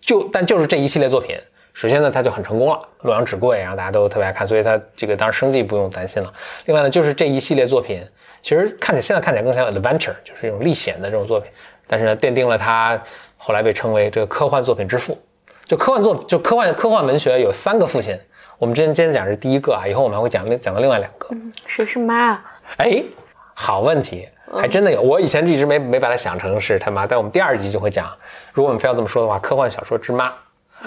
[0.00, 1.38] 就但就是这一系列作品，
[1.72, 2.74] 首先呢，它就很成功了，
[3.06, 6.32] 《洛阳纸贵》，然后大家都特别爱看，所以它这个当然生计不用担心了。
[6.64, 8.04] 另外呢，就是这一系列作品，
[8.42, 11.50] 其实看起来现在看起来更像 adventure，就是一种历险的这种作品，
[11.86, 13.00] 但是呢，奠定了他
[13.36, 15.16] 后来被称为这个科幻作品之父。
[15.64, 18.16] 就科幻作，就科幻科幻文学有三个父亲，
[18.58, 21.28] 我们之前今天讲是第一个啊，以后我们还会讲讲到另外两个。
[21.66, 22.44] 谁是妈啊？
[22.76, 23.02] 哎，
[23.54, 24.28] 好问题。
[24.52, 28.06] 还真的有，我以前一直没没把它想成是他妈，但我们第二集就会讲，
[28.54, 30.32] 如果我们非要这么说的话，科幻小说之妈。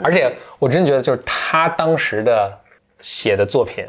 [0.02, 2.58] 而且我真觉得，就是他当时的
[3.02, 3.86] 写的作品，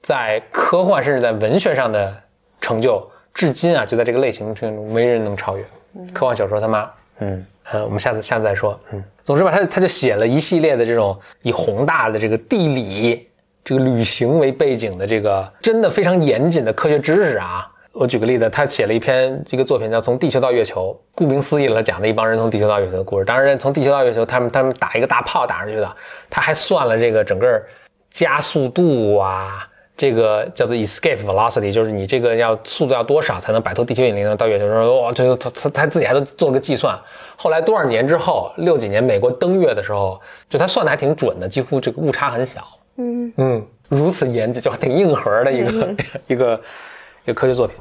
[0.00, 2.12] 在科幻甚至在文学上的
[2.60, 5.64] 成就，至今啊，就在这个类型中没人能超越。
[6.12, 8.80] 科幻小说他妈，嗯呃，我们下次下次再说。
[8.92, 13.28] 嗯，总之吧，他他就写了一系列的这种以宏大的这个地理、
[13.62, 17.68] 这个旅行为背景的这个真的非常严谨的科学知识啊。
[17.92, 23.24] 我举个例子，他写了一篇这个作品叫《从地球到月球》，顾名思义了，讲的一帮人从地球到月球的故事。
[23.24, 25.96] 当然，从地球到月球，他们他们打一个大炮打上去的，
[26.30, 27.62] 他还算了这个整个
[28.10, 34.66] 加速度啊，这个叫做 escape velocity，就是你这个要速度要多少才能摆脱地球引力呢到月球？
[34.66, 36.98] 说哇，这他他他自己还都做了个计算。
[37.36, 42.66] 后来多少年之后，六几年美国登月的时候，就他算的还挺准的，几乎这个误差很小。
[42.96, 45.94] 嗯嗯，如此严谨，就挺硬核的一个
[46.28, 46.58] 一个。
[47.24, 47.76] 一个科学作品，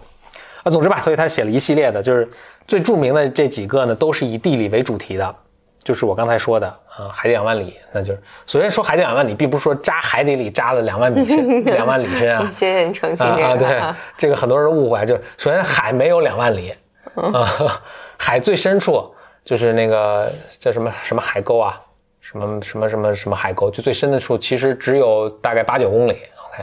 [0.63, 2.30] 啊，总之吧，所以他写了一系列的，就是
[2.67, 5.36] 最著名的这几个呢，都是以地理为主题的，
[5.84, 12.47] 就是我刚才说的啊，海底两万里，那就是首先说海底两万里，并不是说扎海底里扎了两万米深， 两万里深啊。
[12.51, 13.58] 谢谢你澄清这个。
[13.58, 13.82] 对，
[14.17, 16.73] 这个很多人误会，就首先海没有两万里，
[17.15, 17.82] 啊，
[18.17, 19.12] 海最深处
[19.43, 21.82] 就是那个叫什么什么海沟啊，
[22.19, 26.17] 什么什么什么什么海沟，就最深的处其实只有大概八九公里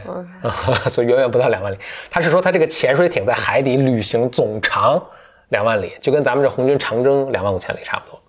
[0.07, 1.79] ，OK， 所以远远不到两万里。
[2.11, 5.03] 他是说他这个潜水艇在海底旅行总长
[5.49, 8.21] 两万里，就跟咱们这红军长征两万五千里差不多。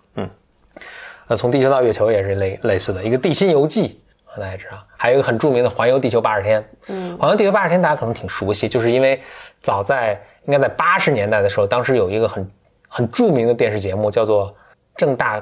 [1.32, 4.02] 那从地球到月球也是类类似的一个地心游记，
[4.36, 6.64] 大家知道，还有一个很著名的环游地球八十天。
[6.88, 9.22] 嗯，环游地球八十天大家可能挺熟悉，就是因为
[9.62, 12.50] 早在应该在八十年代的时候，当时有一个很
[12.88, 14.52] 很著名的电视节目叫做
[14.96, 15.40] 正大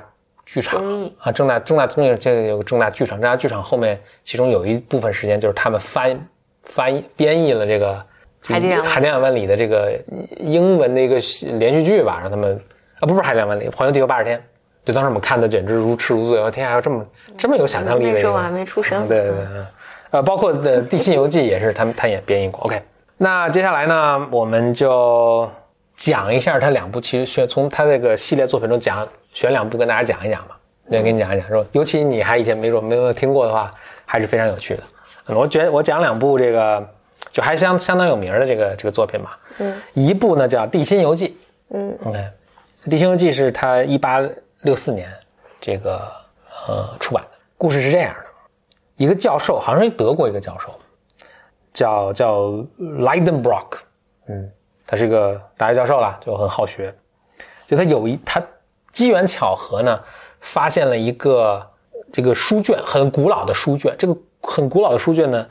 [0.50, 0.82] 剧场
[1.18, 6.18] 啊，正大正大综艺这个有个正大剧场，正大剧场后面其中有一部分时间就是他们翻
[6.62, 8.02] 翻译编译了这个
[8.40, 9.92] 海底海底两万里的这个
[10.38, 11.16] 英文的一个
[11.58, 12.58] 连续剧吧，让他们
[12.98, 14.42] 啊不是海底两万里，环游地球八十天。
[14.86, 17.06] 就当时我们看的简直如痴如醉，我天，还有这么
[17.36, 18.12] 这么有想象力的。
[18.12, 19.04] 那时候我还没出生。
[19.06, 19.64] 对对对，
[20.12, 22.64] 呃，包括的《地心游记》也是他们他也编译过。
[22.64, 22.80] OK，
[23.18, 25.46] 那接下来呢，我们就
[25.94, 29.06] 讲一下他两部，其实选从他这个系列作品中讲
[29.38, 30.58] 选两部跟大家讲一讲吧，
[30.90, 31.64] 先给你讲一讲，说？
[31.70, 33.72] 尤其你还以前没说没有听过的话，
[34.04, 34.82] 还是非常有趣的。
[35.26, 36.84] 我觉得我讲两部这个
[37.30, 39.38] 就还相相当有名的这个这个作品吧。
[39.58, 39.80] 嗯。
[39.94, 41.28] 一部呢叫《地心游记》。
[41.70, 41.96] 嗯。
[42.04, 42.18] OK，
[42.90, 44.20] 《地心游记》是他一八。
[44.62, 45.08] 六四年，
[45.60, 46.02] 这个
[46.66, 48.24] 呃出版的故事是这样的：
[48.96, 50.74] 一个教授，好像是德国一个教授，
[51.72, 52.36] 叫叫
[52.76, 53.78] Leidenbrock，
[54.26, 54.50] 嗯，
[54.84, 56.92] 他是一个大学教授啦，就很好学。
[57.68, 58.42] 就他有一他
[58.98, 59.96] 机缘巧合呢，
[60.40, 61.64] 发现了一个
[62.12, 63.94] 这个书卷，很古老的书卷。
[63.96, 65.46] 这个很古老的书卷呢，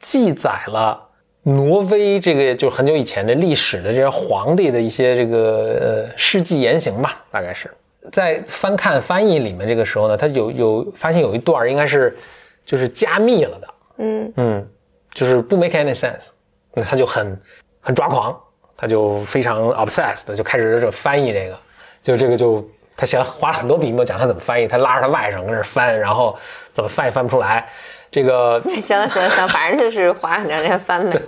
[0.00, 1.02] 记载了
[1.44, 7.70] 挪威这个就是很久以前的历史的这些皇帝的一些这个呃事迹言行吧，大概是。
[8.12, 12.14] 在翻看翻译里面，这个时候呢，他有有发现有一段应该是
[12.66, 14.68] 就是加密了的，嗯嗯，
[15.14, 16.28] 就是不 make any sense，
[16.74, 17.40] 那他就很
[17.80, 18.38] 很抓狂，
[18.76, 21.58] 他就非常 obsessed，就开始这翻译这个，
[22.02, 22.68] 就这个就
[23.00, 26.38] 他写了花了很多笔墨讲他怎么翻译，他拉着他外甥跟那翻，然后
[26.74, 27.66] 怎么翻也翻不出来，
[28.10, 31.22] 这个行了行了行，反正就是花很长时间翻的，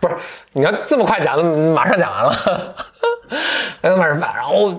[0.00, 0.16] 不是
[0.52, 2.74] 你要这么快讲，马上讲完了，
[3.80, 4.74] 然后马上翻，然后。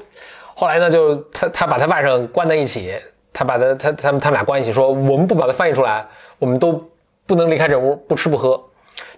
[0.59, 2.99] 后来呢，就他他把他外甥关在一起，
[3.31, 6.03] 他把他他他们他们俩关一起，说我们不把他翻译出来，
[6.39, 6.83] 我们都
[7.27, 8.59] 不能离开这屋，不吃不喝。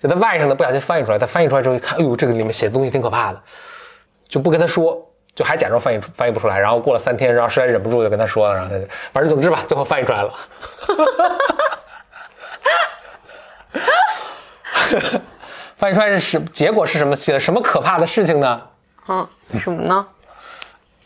[0.01, 3.41] 就他外甥呢不小心翻译出来，他翻译出来之后一看，哎呦，这个里面写的东西挺可怕的，
[4.27, 5.01] 就不跟他说，
[5.39, 6.59] 就还假装翻译出翻译不出来。
[6.59, 10.33] 然后过了三天，然后实在忍不住就跟他说了，然后他就反正总之吧，最后翻译出来了。
[15.77, 17.15] 翻译出来是什结果是什么？
[17.15, 18.61] 写了什么可怕的事情呢？
[19.07, 19.25] 嗯，
[19.61, 20.05] 什么呢？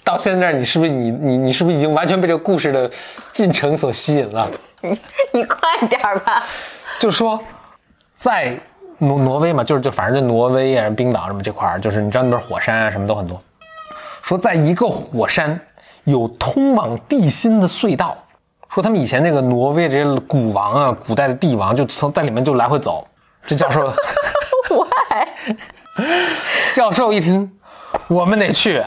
[0.03, 2.89] 到现在，你是不是你你你是不是已经完全被这个故事的
[3.31, 4.49] 进程所吸引了？
[4.81, 4.99] 你
[5.31, 6.43] 你快点吧。
[6.97, 7.39] 就是说，
[8.15, 8.57] 在
[8.97, 13.39] 挪挪威嘛，就是就反正就挪威啊、冰岛什么这块儿，就是你知道那边火山啊什么都很多。
[14.23, 15.59] 说在一个火山
[16.05, 18.17] 有通往地心的隧道。
[18.69, 23.07] 说他们以前那个挪威这些古王啊、古代的帝王就从在里面就来回走。
[23.45, 23.93] 这教授，
[24.71, 25.55] Why？
[26.73, 27.51] 教授一听，
[28.07, 28.83] 我们得去。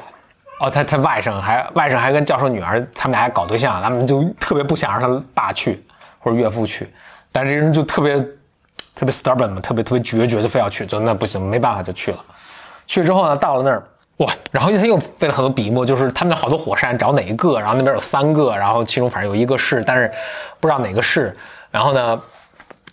[0.59, 5.85] 哦，他他外甥还外甥还跟教授女儿，他们俩还搞对象，他们就特别不想让他爸去
[6.18, 6.90] 或者岳父去，
[7.31, 8.18] 但是这人就特别
[8.94, 12.18] 特别 stubborn 嘛，特别特别决绝，就非要去，就那不行，没办法就去了。
[12.87, 13.87] 去之后呢，到了那儿
[14.19, 20.11] 哇，然后他又费了很多笔墨，就是他们那好多火山找哪一个，然后那边有三个，然后其中反正有一个是，但是
[20.61, 21.35] 不知道哪个是，
[21.71, 22.21] 然后呢，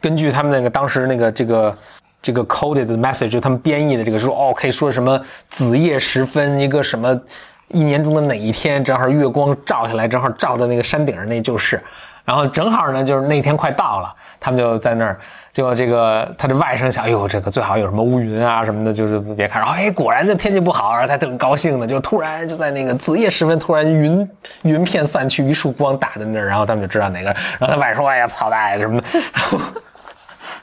[0.01, 1.77] 根据他们那个当时那个这个。
[2.25, 7.19] 这个 coded message 就他们编译的这个说哦，可以说什么子夜时分，一个什么
[7.67, 11.83] 一年中的哪一天，正好月光照下来，正好照在那个山顶上，那就是。
[12.25, 15.19] 然后正好呢，就是那天快到了，他们就在那儿。
[15.51, 19.61] 结果这个他的外甥想，哎呦，这个最好有什么乌云啊什么的，就是别看。
[19.61, 24.29] 然后哎，果然这天气不好，然后他特高兴的，就突然就在那个子夜时分，突然云
[24.63, 27.25] 云片散去，一束光打在那儿，然后他们就知道哪个。
[27.59, 29.07] 然后他外甥说，哎呀，操大爷什么的。
[29.33, 29.59] 然后。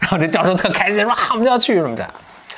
[0.00, 2.08] 然后这教授特开心，说啊，我们就要去什么的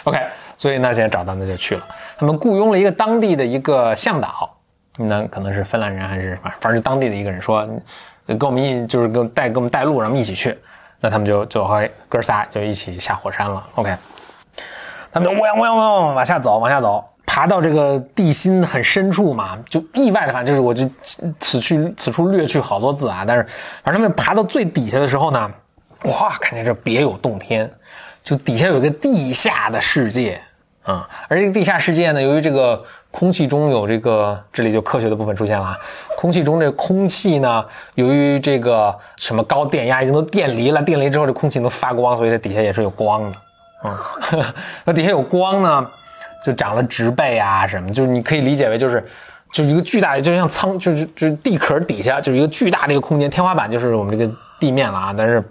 [0.05, 0.17] ，OK，
[0.57, 1.83] 所以呢，现在找到那就去了。
[2.17, 4.49] 他们雇佣了一个当地的一个向导，
[4.97, 7.69] 那可能是芬兰人还是反正是当地的一个人，说
[8.27, 10.59] 跟我们一就是跟带跟我们带路，让我们一起去。
[11.01, 13.95] 那他们就就和哥仨就一起下火山了，OK。
[15.13, 20.89] 他们就汪汪汪往下走，往下走，爬到这个地心很深处嘛，就意外的反正就是我就
[21.41, 23.43] 此去此处略去好多字啊，但是
[23.83, 25.51] 反正他们爬到最底下的时候呢。
[26.07, 27.73] 哇，看见这别有洞天，
[28.25, 30.41] 就底下有一个地下的世界
[30.83, 31.09] 啊！
[31.29, 35.79] 而这个地下世界呢，由于这个空气中有这个，这里就科学的部分出现了啊。
[36.17, 43.37] 空气中这空气呢，由于这个什么高电压已经都电离了，电离之后这空气能发光，所以它底下也是有光的。
[43.85, 44.45] 嗯，
[44.85, 45.87] 那底下有光呢，
[46.45, 49.07] 就长了植被啊什么，就是你可以理解为就是，
[49.53, 55.45] 就是一个巨大的，就像仓，就是就是地壳底下就是一个巨大的一个空间，天花板就是我们这个地面了啊，但是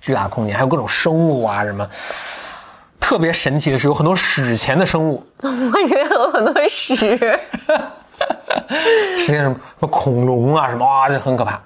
[0.00, 1.88] 巨大的空间还有各种生物啊什么。
[3.06, 5.24] 特别神奇的是，有很多史前的生物。
[5.40, 7.38] 我以为有很多史，史
[9.24, 11.56] 前什么什么恐龙啊什么啊，就很可怕。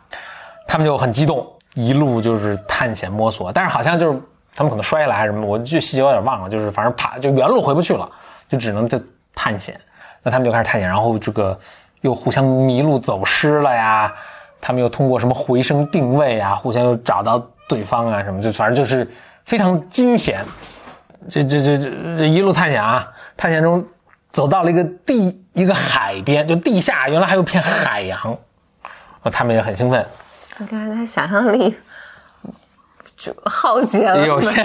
[0.69, 3.51] 他们就很激动，一路就是探险摸索。
[3.51, 4.21] 但是好像就是
[4.55, 6.49] 他们可能摔下来什么，我就细节有点忘了。
[6.51, 8.07] 就是反正爬就原路回不去了，
[8.47, 9.01] 就只能就
[9.35, 9.81] 探险。
[10.23, 11.59] 那他们就开始探险，然后这个
[12.03, 14.13] 又互相迷路走失了呀。
[14.61, 19.11] 他们又通过什么回声定位啊，互相又找到对方啊什么，就反正就是
[19.47, 20.45] 非常惊险。
[21.29, 23.07] 这这这这这一路探险啊，
[23.37, 23.85] 探险中
[24.33, 28.19] 走到了一个地一个海边，就地下原来还有片海洋，
[29.23, 30.05] 啊，他们也很兴奋。
[30.59, 31.75] 你看他想象力
[33.17, 34.65] 就耗竭了，有限，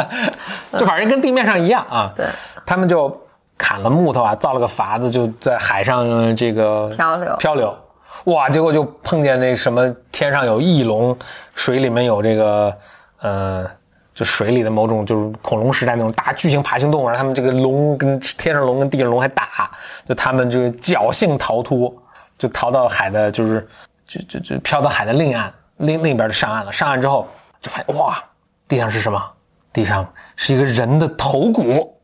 [0.78, 2.12] 就反正跟地面上一样啊。
[2.16, 2.26] 对，
[2.64, 3.14] 他们就
[3.58, 7.76] 砍了木头啊，造了个筏子，就在海上这个漂流漂流。
[8.24, 11.16] 哇，结果就碰见那什么天上有翼龙，
[11.54, 12.74] 水里面有这个
[13.20, 13.70] 呃。
[14.14, 19.70] 就水里的某种就是恐龙时代那种大巨型爬行动物，然后他们这个龙跟天上龙跟地上龙还打，
[20.06, 21.94] 就他们这个侥幸逃脱，
[22.38, 23.68] 就逃到海的，就是
[24.06, 26.70] 就就就飘到海的另一岸，另另一边就上岸了。
[26.72, 27.26] 上岸之后
[27.60, 28.22] 就发现哇，
[28.68, 29.22] 地上是什么？
[29.72, 31.98] 地上是一个人的头骨。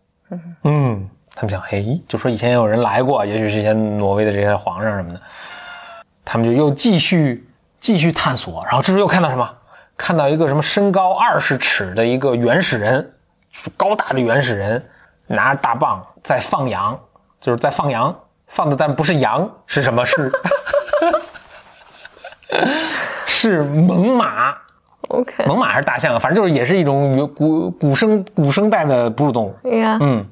[0.65, 5.21] 嗯，他们想，哎，就说以前有人来过，也许是一些挪威的这些皇上什么的。
[6.25, 7.47] 他们就又继续
[7.81, 9.51] 继续探索，然后这时候又看到什么？
[9.99, 13.13] 看到一个什么身高二十尺的一个原始人，
[13.77, 14.83] 高大的原始人，
[15.27, 16.99] 拿着大棒在放羊，
[17.41, 20.07] 就是在放羊，放的但不是羊，是什么？
[20.07, 20.33] 是
[23.27, 24.55] 是猛犸。
[25.09, 26.19] OK，猛犸还是大象啊？
[26.19, 29.55] 反正就是也是一种古古生古生代的哺乳动物。
[29.65, 30.25] 嗯，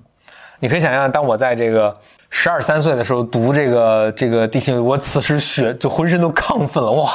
[0.60, 1.94] 你可以想象，当我在这个
[2.30, 7.10] 十二三岁的时候读这个这个地形，我此时血就浑身都亢奋了，哇！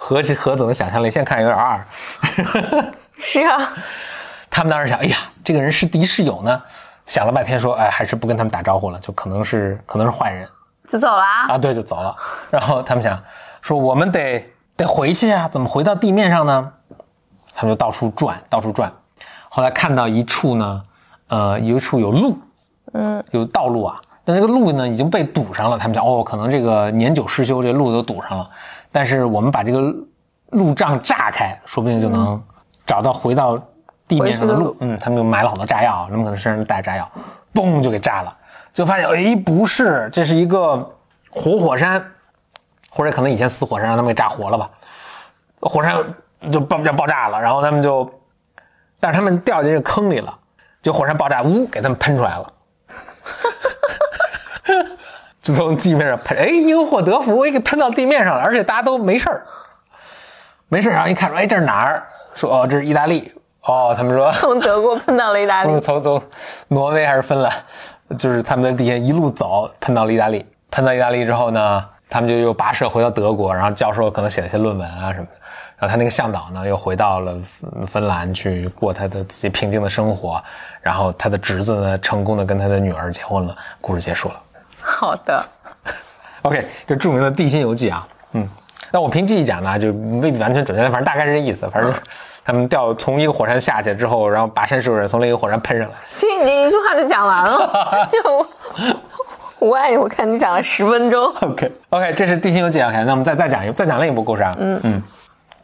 [0.00, 1.10] 何其何等的想象力！
[1.10, 1.84] 现在看有点二。
[3.18, 3.72] 是啊，
[4.48, 6.62] 他们当时想，哎呀，这个人是敌是友呢？
[7.04, 10.48] 想了半天，说，哎，还是不跟他们打招呼了，就可能是可能是坏人，
[10.88, 11.58] 就走了啊？
[11.58, 12.16] 对，就走了。
[12.48, 13.20] 然后他们想
[13.60, 16.72] 说，我们得得回去啊，怎么回到地面上呢？
[17.54, 18.92] 他们就到处转，到处转。
[19.48, 20.82] 后来看到一处呢，
[21.26, 22.38] 呃，有一处有路，
[22.92, 25.76] 嗯，有道路啊，但这个路呢已经被堵上了。
[25.76, 28.48] 他们想，哦，可能这个年久失修，这路都堵上了。
[28.90, 29.94] 但是我们把这个
[30.50, 32.42] 路障炸开，说不定就能
[32.86, 33.58] 找到回到
[34.06, 34.76] 地面上的路。
[34.80, 37.10] 嗯，他们就买了好多炸药，他们可能身上带着炸药，
[37.54, 38.36] 嘣就给炸了。
[38.72, 40.76] 就发现，哎，不是，这是一个
[41.30, 42.04] 活火山，
[42.90, 44.70] 或者可能以前死火山让他们给炸活了吧？
[45.60, 45.96] 火山
[46.52, 48.08] 就爆就爆炸了，然后他们就，
[49.00, 50.32] 但是他们掉进这坑里了，
[50.80, 52.52] 就火山爆炸，呜，给他们喷出来了。
[55.48, 59.42] 就从地面上喷，哎，因祸得福，我给喷到地面上了，而且大家都没事儿，
[60.68, 60.92] 没事儿。
[60.92, 62.06] 然后一看说，哎，这是哪儿？
[62.34, 63.32] 说哦，这是意大利。
[63.62, 65.70] 哦，他们说 从德国喷到了意大利。
[65.80, 66.22] 从从
[66.68, 67.50] 挪威还是芬兰，
[68.18, 70.44] 就是他们在地下一路走，喷到了意大利。
[70.70, 75.32] 喷到意大利之后呢，他们就又跋涉回到德国，然后教授可能写了一些论文啊什么的。
[75.78, 77.34] 然后他那个向导呢，又回到了
[77.86, 80.42] 芬兰去过他的自己平静的生活。
[80.82, 83.56] 然后他的侄子呢，成功的跟他的女儿结婚了。
[83.80, 84.34] 故事结束了。
[84.88, 85.44] 好的
[86.42, 88.48] ，OK，这著名的地心游记啊，嗯，
[88.90, 91.68] 那我凭记忆讲呢，就未必完全准确，反正大概是这意思。
[91.68, 91.92] 反正
[92.44, 95.94] 他们掉从一个火山下去之后，然后跋山涉水从另一个火山喷上来。
[96.16, 98.46] 其实你一句话就讲完了，就
[99.58, 101.26] 我爱你，我看你讲了十分钟。
[101.42, 102.88] OK，OK，这是地心游记啊。
[102.88, 104.56] OK，那我们再再讲一再讲另一部故事啊。
[104.58, 105.02] 嗯嗯，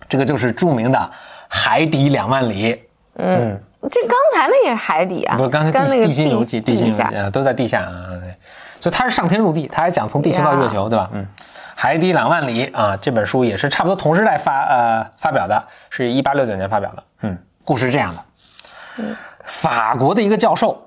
[0.09, 0.99] 这个就是著名的
[1.49, 2.75] 《海底两万里》。
[3.17, 3.59] 嗯，
[3.89, 8.11] 这刚才那也是海底啊，不，刚才地地心游记，地心游记啊，都在地下啊。
[8.85, 11.09] 就他是上天入地，他还讲从地球到月球，对吧？
[11.15, 11.27] 嗯，
[11.75, 17.03] 海底两万里啊，这本书也是差不多同时代发呃发表的，是一八六九年发表的。
[17.23, 18.25] 嗯，故事是这样的，
[18.99, 20.79] 嗯，法国的一个教授，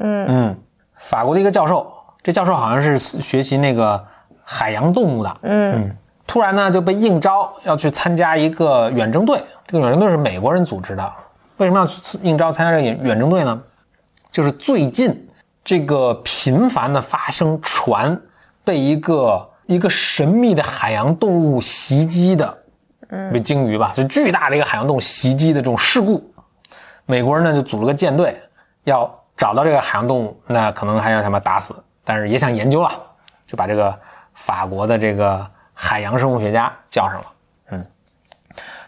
[0.00, 0.56] 嗯嗯，
[0.96, 1.92] 法国的一个教授，
[2.24, 4.04] 这教授好像是学习那个
[4.42, 11.12] 海洋动物的，嗯嗯，突然呢就被应招要去参加一个远征队，这个远征队是美国人组织的，
[11.58, 13.62] 为什么要去应招参加这个远远征队呢？
[14.32, 15.20] 就是最近。
[15.64, 18.20] 这个频繁的发生船
[18.62, 22.58] 被一个一个神秘的海洋动物袭击的，
[23.08, 26.22] 嗯，被鲸鱼吧，就巨大的一个海洋动物袭击的这种事故，
[27.06, 28.38] 美国人呢就组了个舰队，
[28.84, 32.90] 要找到这个海洋动物，那可能还要他妈打死，但是也想研究了，
[33.46, 33.98] 就把这个
[34.34, 37.26] 法国的这个海洋生物学家叫上了。
[37.70, 37.86] 嗯，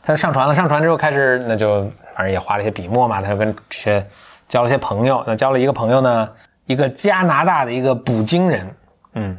[0.03, 1.83] 他就上船了，上船之后开始，那就
[2.15, 4.07] 反正也画了一些笔墨嘛，他就跟这些
[4.47, 5.25] 交了些朋友。
[5.27, 6.29] 那交了一个朋友呢，
[6.67, 8.77] 一个加拿大的一个捕鲸人，
[9.15, 9.37] 嗯，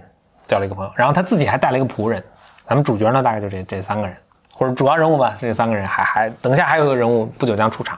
[0.47, 2.23] 交了一个朋友，然后他自己还带了一个仆人。
[2.67, 4.15] 咱们主角呢，大概就这这三个人，
[4.53, 7.97] 或者主要人物吧，这三个人还还等一下还有个人物不久将出场。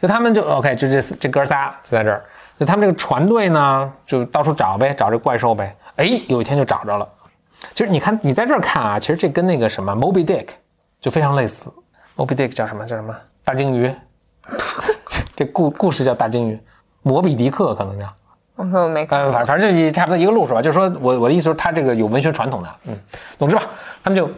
[0.00, 2.24] 就他们就 OK，就这这哥仨就在这儿。
[2.58, 5.74] 就他们这个船队呢，就到处找呗，找这怪兽呗。
[5.96, 7.08] 哎，有一天就找着了。
[7.72, 10.48] 其实你看，你在这儿看啊，其实这跟那个什么 Moby Dick
[11.00, 11.72] 就非常类似。
[12.16, 12.84] Moby Dick 叫什么？
[12.84, 13.14] 叫什么？
[13.44, 13.94] 大鲸鱼。
[15.36, 16.60] 这故故事叫大鲸鱼，
[17.02, 18.06] 摩比迪克可能叫。
[18.56, 19.32] 我说我没看。
[19.32, 20.62] 反反正就差不多一个路数吧。
[20.62, 22.68] 就是说我我的意思是，他这个有文学传统的。
[22.84, 22.96] 嗯，
[23.38, 23.62] 总之吧，
[24.02, 24.30] 他们就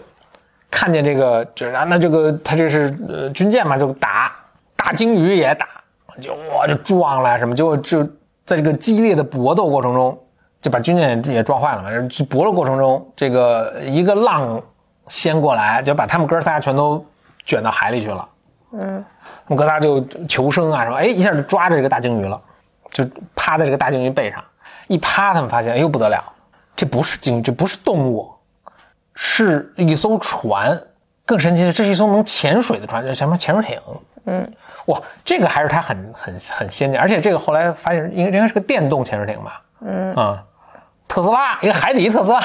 [0.70, 4.32] 看见这个，就是啊，那这个他这是呃军舰嘛，就打。
[4.76, 5.66] 大鲸鱼也打，
[6.20, 8.04] 就哇就撞了什么，就就
[8.44, 10.18] 在这个激烈的搏斗过程中，
[10.60, 11.88] 就把军舰也撞坏了嘛。
[12.08, 14.60] 就搏斗过程中，这个一个浪
[15.08, 17.02] 掀过来，就把他们哥仨全都
[17.46, 18.28] 卷到海里去了。
[18.72, 19.02] 嗯，
[19.48, 22.38] 他们哥仨就求生啊什么，哎，一下就抓着这个大鲸鱼了，
[22.94, 24.42] 就趴在这个大鲸鱼背上，
[24.86, 26.24] 一趴，他们发现，哎呦不得了，
[26.74, 28.32] 这不是鲸，这不是动物，
[29.14, 30.80] 是一艘船。
[31.26, 33.80] 更神奇的，这是一艘能潜水的船，叫什么潜水艇？
[34.26, 34.52] 嗯。
[34.86, 39.62] 哇，这个还是它很很很先进，而且这个后来发现应该应该是个电动潜水艇吧？
[39.80, 40.44] 嗯啊，
[41.08, 42.40] 特斯拉一个海底特斯拉。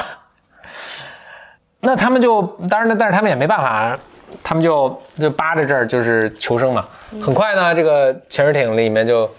[1.80, 3.98] 那他们就当然呢，但是他们也没办法，
[4.42, 6.86] 他们就就扒着这儿就是求生嘛。
[7.22, 9.30] 很快呢，这个潜水艇里面就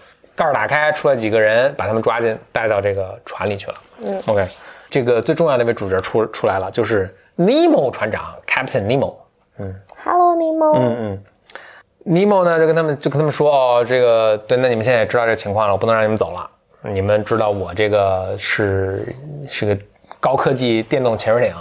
[0.42, 3.76] 盖打开，出来几个人，把他们抓进带到这个船里去了。
[4.02, 4.48] 嗯，OK，
[4.90, 9.16] 这个最重要的一位主角出出来了，就是尼莫船长，Captain Nemo。
[9.60, 10.74] 嗯，Hello Nemo。
[10.76, 11.24] 嗯嗯。
[12.04, 16.50] 尼莫呢，就跟他们就跟他们说哦，这个对，那你们现在也知道这个情况了，我不能让你们走了。
[16.82, 19.16] 你们知道我这个是
[19.48, 19.78] 是个
[20.20, 21.56] 高科技电动潜水艇，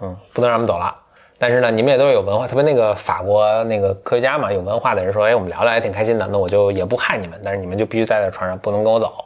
[0.00, 0.92] 嗯，不能让他们走了。
[1.38, 9.24] 但是呢，你们也都是有文化，特别那个法国那个科学家嘛，有文化的人说，哎，我们聊聊也挺开心的，那我就也不害你们，但是你们就必须待在船上，不能跟我走。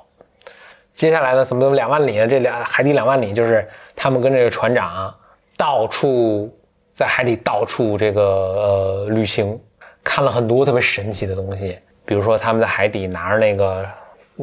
[0.95, 2.15] 接下来呢，怎么怎么两万里？
[2.29, 5.13] 这两海底两万里，就是他们跟这个船长
[5.57, 6.55] 到处
[6.93, 9.59] 在海底到处这个呃旅行。
[10.05, 13.87] 看了很多特别神奇的东西，比如说他们在海底拿着那个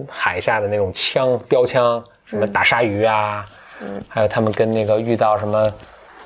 [0.08, 3.46] 海下的那种枪标枪，什么打鲨鱼啊，
[3.82, 5.68] 嗯，还有他们跟那个遇到什么，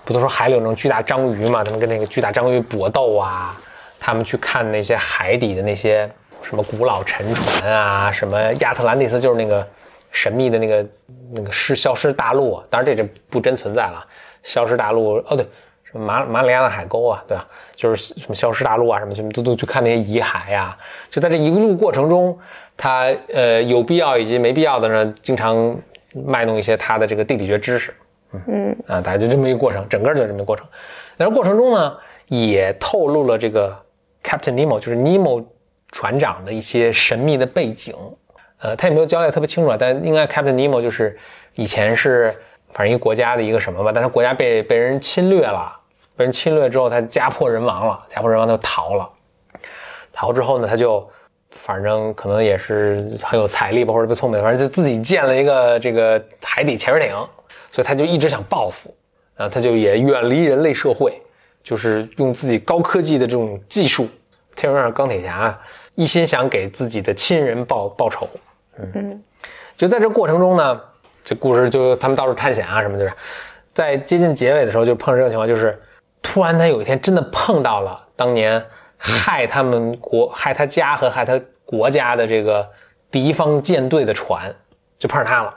[0.05, 1.63] 不都说海里有那种巨大章鱼嘛？
[1.63, 3.59] 他们跟那个巨大章鱼搏斗啊，
[3.99, 6.09] 他们去看那些海底的那些
[6.41, 9.65] 什么古老沉船啊，什么亚特兰蒂斯就是那个
[10.11, 10.85] 神秘的那个
[11.31, 14.05] 那个失消失大陆，当然这这不真存在了，
[14.43, 15.47] 消失大陆哦对。
[15.85, 17.45] 什么马马里亚纳海沟啊，对吧？
[17.75, 20.75] 就是什么消失大陆啊，什么什么都都去看那些遗骸呀。
[21.11, 22.35] 就在这一路过程中，
[22.75, 25.77] 他呃有必要以及没必要的呢，经常
[26.25, 27.93] 卖弄一些他的这个地理学知识。
[28.47, 30.65] 嗯啊，大概就这么一个过程，整个就这么一个过程。
[31.17, 33.77] 但是过程中呢，也透露了这个
[34.23, 35.43] Captain Nemo，就是 Nemo
[35.91, 37.95] 船长的一些神秘的背景。
[38.59, 41.17] 呃，他也没有交代特别清楚，但应该 Captain Nemo 就是
[41.55, 42.33] 以前是
[42.73, 45.71] 反正一个国家的一个什么吧，但是国家被被人侵略了。
[46.15, 47.99] 被人侵略之后，他家破人亡了。
[48.07, 49.09] 家破人亡，他就逃了。
[50.13, 51.09] 逃之后呢，他就
[51.49, 57.15] 反正可能也是很有财力吧，或者特别聪明，反正就自己建了一个这个海底潜水艇。
[57.73, 58.95] 所以他就一直想报复，
[59.35, 61.21] 啊，他就也远离人类社会，
[61.61, 64.07] 就是用自己高科技的这种技术，
[64.55, 65.59] 天上钢铁侠，
[65.95, 68.29] 一心想给自己的亲人报报仇。
[68.77, 69.21] 嗯，
[69.75, 70.81] 就在这过程中呢，
[71.25, 73.11] 这故事就他们到处探险啊什么，就是
[73.73, 75.77] 在接近结尾的时候就碰上这种情况，就是。
[76.25, 78.65] 突然，他有一天真的碰到了当年
[78.97, 82.65] 害他们国、害他家和害他国家的这个
[83.11, 84.55] 敌方舰队的船，
[84.97, 85.53] 就碰上他了。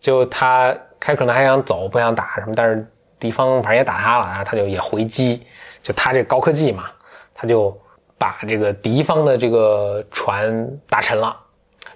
[0.00, 0.74] 就他
[1.06, 2.84] 开可能还想走，不想打什么，但是
[3.16, 5.46] 敌方反正也打他了，然后他就也回击。
[5.80, 6.86] 就他这高科技嘛，
[7.32, 7.80] 他就
[8.18, 11.36] 把这个敌方的这个船打沉了。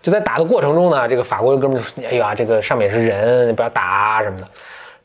[0.01, 4.47] 就在打的过程中呢，这个法国的哥们就说：“哎呀，这个上面是人，不要打啊什么的。”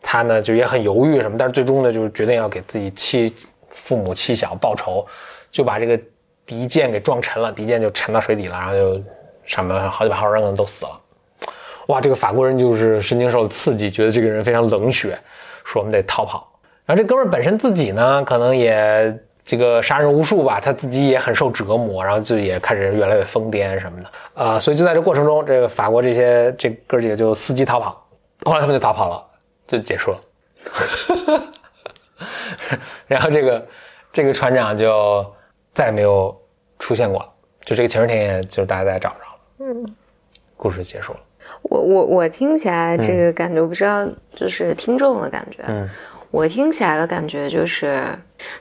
[0.03, 3.33] 他呢就也很犹豫什么，但是最终呢就是决定要给自己妻
[3.71, 5.03] 父母妻小报仇，
[5.51, 5.99] 就把这个
[6.45, 9.03] 敌舰给撞沉了，敌舰就沉到水底了，然后就
[9.45, 11.01] 上面好几百号人可能都死了。
[11.87, 15.17] 哇，这个法国人就是神经受了刺激，觉得这个人非常冷血，
[15.63, 16.47] 说我们得逃跑。
[16.85, 28.05] 然后这哥们本身自己呢可能也这个杀人无数吧，他自己也很受折磨，然后就也开始越来越疯癫什么的啊，所以就在这过程中，这个法国这些这哥几个就伺机逃跑，
[28.43, 29.25] 后来他们就逃跑了。
[29.67, 30.21] 就结束了，
[33.07, 33.67] 然后这个
[34.13, 35.25] 这个船长就
[35.73, 36.39] 再也没有
[36.77, 37.29] 出现过了，
[37.63, 39.73] 就这个潜水艇，也就是大家再也找不着了。
[39.73, 39.95] 嗯，
[40.55, 41.19] 故事结束了。
[41.69, 45.63] 我我我听起来这个感觉，我不知道就是听众的感觉。
[45.67, 45.89] 嗯，
[46.31, 48.07] 我听起来的感觉就是，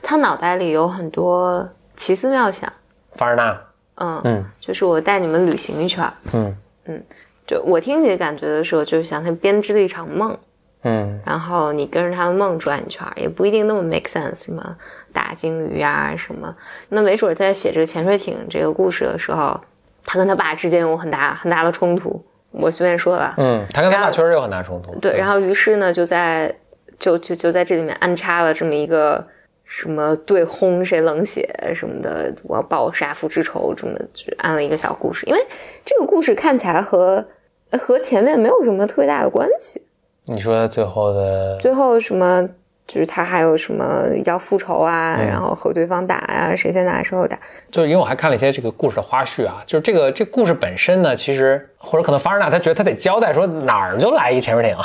[0.01, 2.71] 他脑袋里有很多奇思妙想。
[3.13, 3.61] 凡尔纳。
[3.97, 6.03] 嗯嗯，就是我带你们旅行一圈。
[6.33, 6.53] 嗯
[6.85, 7.03] 嗯，
[7.47, 10.37] 就我听你的感觉的时候，就是想他编织了一场梦。
[10.83, 14.75] 嗯，然后你跟着他的梦转一圈，也不一定那么 make sense，什么
[15.13, 16.53] 大鲸鱼啊什么。
[16.89, 19.59] 那没准在写这个潜水艇这个故事的时候，
[20.03, 22.21] 他跟他爸之间有很大很大的冲突。
[22.59, 23.35] 我随便说吧。
[23.37, 24.93] 嗯，他跟他爸确实有很大冲突。
[24.99, 26.53] 对，然后于是呢，就在
[26.99, 29.25] 就就就在这里面安插了这么一个。
[29.67, 35.25] 什么对轰谁冷血什么的，我要报杀父之仇，这么就安了一个小故事。
[35.25, 35.43] 因为
[35.83, 37.25] 这个故事看起来和
[37.71, 39.81] 和前面没有什么特别大的关系。
[40.25, 42.47] 你说最后的最后什么？
[42.87, 47.37] 就是他还有什么要复仇啊，然后和对方打呀，谁先打谁后打。
[47.71, 54.77] 就是因为我还看了一些这个故事的花絮啊，就是这个这故事本身呢，其实或者可能凡尔纳他觉得他得交代说哪儿就来一潜水艇。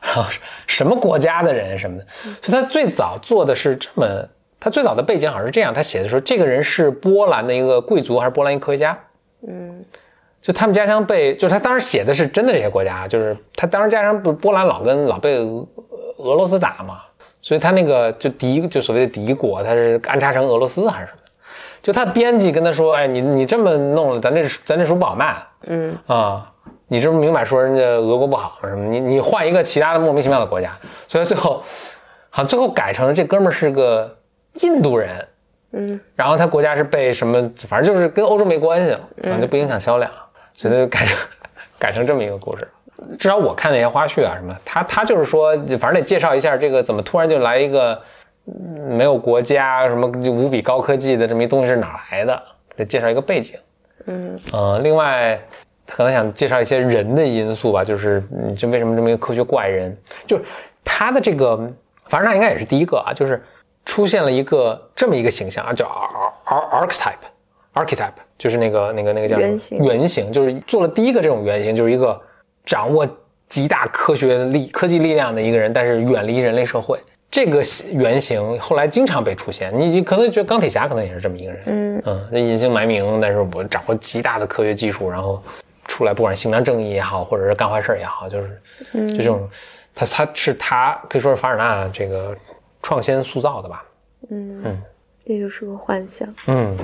[0.00, 0.24] 然后
[0.66, 2.06] 什么国家的人什么的，
[2.40, 4.06] 所以他最早做的是这么，
[4.60, 8.98] 他最早的背景好像是这样，他写的说这个人是波兰的一个贵族还是波兰一个科学家，
[9.46, 9.84] 嗯，
[10.40, 17.00] 就他们家乡被，就是他当时写的是真的这些国家，就是他当时家乡不波兰老跟老被俄罗斯打嘛，
[17.48, 21.18] 所以他那个就敌就所谓的敌国，他是安插成俄罗斯还是什么，
[21.80, 25.34] 就他编辑跟他说，哎，你你这么弄了，咱这咱这书不好卖，
[25.66, 25.96] 嗯。
[26.06, 26.52] 啊。
[26.90, 28.84] 你这不明摆说人家俄国不好什么？
[28.84, 30.76] 你你换一个其他的莫名其妙的国家，
[31.06, 31.62] 所以最后
[32.28, 34.14] 好像最后改成了这哥们儿是个
[34.60, 35.28] 印度人，
[35.72, 40.10] 嗯，然后他国家是被什么，反正就是跟欧洲没关系了，反正就不影响销量，
[40.52, 41.16] 所以他就改成
[41.78, 42.68] 改成这么一个故事。
[43.18, 48.00] 至少我看那些花絮啊什么，他他就是说，反正得介绍一下这个怎么突然就来一个
[48.88, 52.42] 没有国家什么就无比高科技的这么一东西是哪来的，
[52.76, 53.58] 得介绍一个背景，
[54.06, 54.40] 嗯。
[54.52, 55.40] 嗯，另外。
[55.90, 59.96] 他可能想介绍一些人的因素吧，就是嗯，就为什么这么一个科学怪人，
[60.26, 60.44] 就是
[60.84, 61.56] 他的这个，
[62.08, 63.42] 反正他应该也是第一个啊，就是
[63.86, 65.90] 出现了一个这么一个形象啊，叫
[66.44, 72.20] archetype，archetype，就是那个那个那个叫原型，原型就是做了第一个这种原型，就是一个
[72.68, 73.08] 掌握
[73.48, 77.00] 极大科学力、科技力量的一个人，但是远离人类社会。
[77.30, 85.42] 这个原型后来经常被出现，你你可能觉得钢铁侠可能也是这么一个人，嗯嗯，隐姓埋名，但是我掌握极大的科学技术，然后。
[85.90, 89.48] 出来，不管行良正义也好，或者是干坏事也好，就是，就这种，
[89.94, 92.36] 他他是他可以说是凡尔纳这个
[92.82, 93.82] 创先塑造的吧。
[94.28, 94.82] 嗯嗯，
[95.24, 96.28] 这就是个幻想。
[96.46, 96.76] 嗯，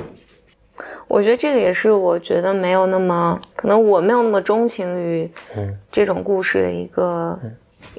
[1.09, 5.31] 我觉得这个也是我觉得没有那么可能我没有那么钟情于
[5.91, 7.39] 这种故事的一个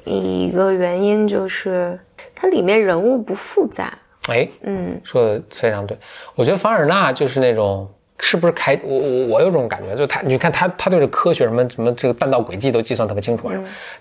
[0.04, 1.98] 一个原因，就是
[2.34, 3.96] 它里面人物不复杂。
[4.28, 5.96] 哎，嗯，说的非常对。
[6.34, 7.88] 我觉得凡尔纳就是那种。
[8.18, 13.50] 是不是开我我我有种感觉，就他你看他他对这科学什么什么这个弹道轨迹都计算特别清楚，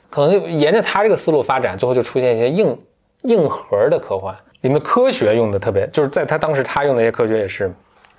[0.10, 2.78] 可能沿着他这个思路发展，最后就出现一些硬
[3.24, 7.70] 硬核的科幻，里面科学用的特别，就是在他当时他用那些科学也是，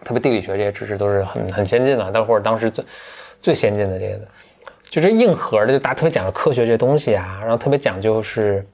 [0.05, 2.85] 特别地理学这些知识都是很很先进的，但或者当时最
[3.43, 4.29] 最先进的这些的，
[4.91, 8.67] 就这硬核的就大家特别讲究科学这些东西啊，然后特别讲究是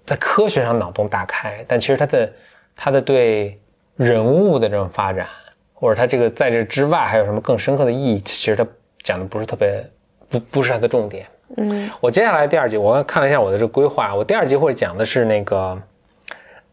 [0.00, 2.32] 在科学上脑洞大开，但其实他的
[2.76, 3.58] 他的对
[3.96, 5.26] 人物的这种发展。
[5.72, 8.20] 或者他这个在这之外还有什么更深刻的意义？
[8.20, 8.66] 其实他
[8.98, 9.82] 讲的不是特别，
[10.28, 11.26] 不不是他的重点。
[11.56, 15.80] 嗯，我接下来第二集，我刚看了一下我的这个规划，我第二集会讲的是那个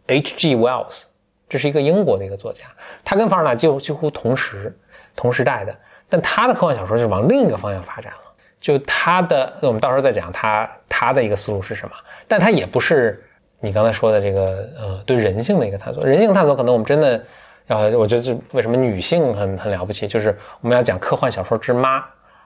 [0.07, 0.57] H.G.
[0.57, 1.03] Wells，
[1.49, 2.65] 这是一个英国的一个作家，
[3.03, 4.75] 他跟凡尔纳几乎几乎同时
[5.15, 5.75] 同时代的，
[6.09, 8.19] 但他的科幻小说就是往另一个方向发展了。
[8.59, 11.95] 就他的，我们到时候再讲他他的一个思路是什么，
[12.27, 13.23] 但他也不是
[13.59, 17.23] 你刚才说的这个呃对人性的一个探索，人性探索可能我们真的。
[17.65, 22.01] 然后我觉得这为什么女性很很了不起，就是我们要讲科幻小说之妈，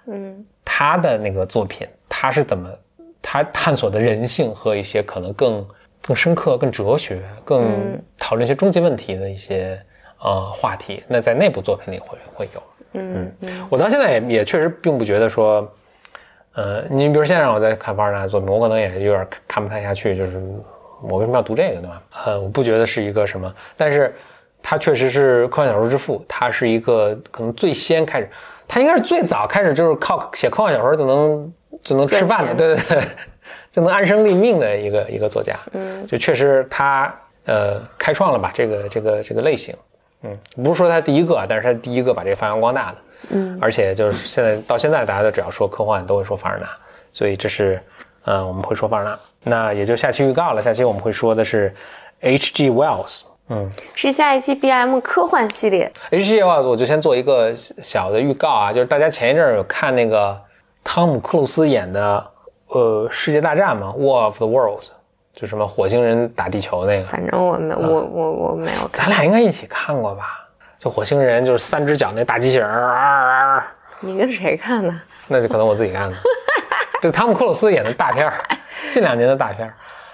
[0.08, 2.68] 嗯，她的那个作品，她是怎么，
[3.22, 5.64] 她探索的人性和一些可能更
[6.02, 9.80] 更深刻、更哲学、更讨论一些终极问题的一些
[10.22, 15.72] 呃话题，那在那部作品里会会有，嗯嗯，我到现在也也确实并不觉得说，
[16.54, 20.42] 呃，你比如现在让我再看凡尔纳的作品，我可能也有点看不太下去，就是
[21.04, 22.02] 我为什么要读这个，对吧？
[22.26, 24.14] 呃，我不觉得是一个什么，但是。
[24.64, 28.30] 他确实是科幻小说之父，他是一个可能最先开始，
[28.74, 31.54] 他应该是最早开始就是靠写科幻小说就能
[31.84, 33.04] 就能吃饭的，对对对，
[33.70, 35.60] 就能安身立命的一个一个作家。
[35.74, 37.14] 嗯，就确实他
[37.48, 39.76] 呃开创了吧这个这个这个类型，
[40.24, 42.98] 嗯，不是说他第一个，但是他第一个把这个发扬光大的。
[43.32, 46.66] 嗯，而且就是现在到现在大家都只要说科幻都会说凡尔纳，
[47.12, 47.78] 所以这是
[48.24, 49.20] 呃我们会说凡尔纳。
[49.44, 51.76] 那也就下期预告了，下期我们会说的是
[52.22, 52.70] H.G.
[52.70, 53.24] Wells。
[53.54, 55.92] 嗯，是下一期 B M 科幻系列。
[56.10, 60.40] H G 的话，我就先做一个小的预告啊，就是大家前一阵儿有看那个
[60.86, 62.32] 汤姆克鲁斯演的
[62.68, 64.88] 呃世界大战嘛，War of the Worlds，
[65.36, 67.08] 就什么火星人打地球那个。
[67.10, 68.88] 反正我没我我我没有。
[68.94, 70.48] 咱俩应该一起看过吧？
[70.80, 73.62] 就火星人就是三只脚那大机器人儿。
[74.00, 74.94] 你跟谁看的？
[75.28, 76.16] 那就可能我自己看的。
[77.04, 78.34] 这汤姆克鲁斯演的大片儿，
[78.90, 79.74] 近两年的大片儿。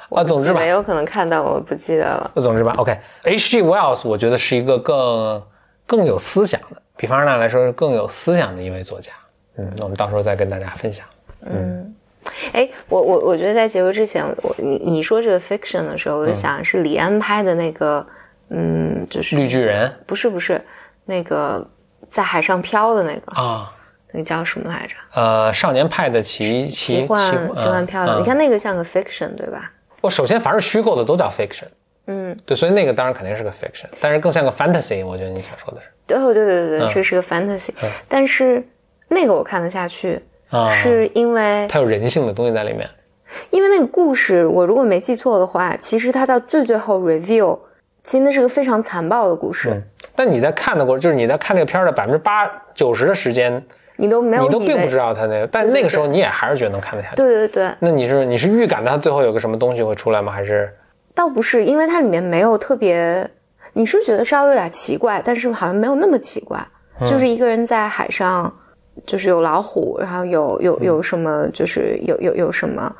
[0.09, 2.31] 啊，总之吧，没有可能看到，我不记得了。
[2.35, 3.61] 总之吧，OK，H.G.
[3.61, 5.43] Wells，我觉得是一个更
[5.85, 9.11] 更有思想的，比方说那来说是更有思想的一位作家。
[9.57, 11.05] 嗯，那我们到时候再跟大家分享。
[11.41, 11.95] 嗯，
[12.53, 18.05] 哎，我我我觉得在结束之前，我你你说这个 fiction 的时候，我就想是李安拍的那个，
[18.49, 20.61] 嗯，就是绿巨人，不是不是，
[21.05, 21.67] 那个
[22.09, 23.71] 在海上漂的那个啊，
[24.11, 24.93] 那个叫什么来着？
[25.19, 29.71] 呃，少年派的奇奇幻奇幻漂流，你看那个像个 fiction 对吧？
[30.01, 31.65] 我首先凡是虚构的都叫 fiction，
[32.05, 37.71] 嗯，对，所以那个当然肯定是个 fiction，但是更像个 fantasy，我觉得你想说的是，对对对对对，确实是个 fantasy，
[38.07, 38.63] 但是
[39.07, 40.21] 那个我看得下去，
[40.71, 42.87] 是因为它有人性的东西在里面，
[43.49, 47.59] 因为那个故事我如果没记错的话，其实它到最最后 reveal，
[48.03, 49.81] 其实那是个非常残暴的故事，
[50.15, 53.61] 但你在看的过程，就是你在看这个片的百分之八九十的时间。
[53.97, 57.15] 你都没有，你都并不知道他那个，但那个时候你也还是觉得能看得下去。
[57.15, 57.71] 对对对。
[57.79, 60.31] 那你是你是预感到他最后有个什么东西会出来吗？
[60.31, 60.71] 还是？
[61.15, 63.27] 倒不是，因为它里面没有特别，
[63.73, 66.63] 你是觉得稍微有点奇怪，但是好像没有那么奇怪，
[67.07, 68.55] 就是一个人在海上，
[69.03, 72.95] 就是有老虎，然后有有有什么，就是有有有什么，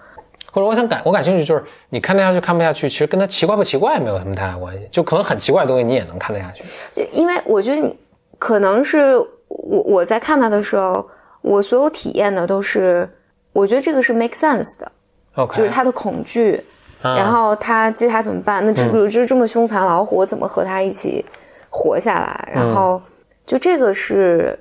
[0.52, 6.64] 或者我想感我感兴趣，就是你看得下去看不下去，其实跟他奇怪不奇怪没有什么太大关系，就可能很奇怪的东西你也能看得下去。
[6.92, 7.96] 就因为我觉得你
[8.40, 9.24] 可能是。
[9.48, 11.08] 我我在看他的时候，
[11.42, 13.10] 我所有体验的都是，
[13.54, 14.92] 我觉得这个是 make sense 的
[15.36, 16.64] ，OK，就是他的恐惧，
[17.02, 18.66] 然后他接下来怎么办？
[18.66, 21.24] 那比如就是这么凶残老虎，我怎么和他一起
[21.70, 22.50] 活下来？
[22.54, 23.02] 然后
[23.46, 24.58] 就这个是，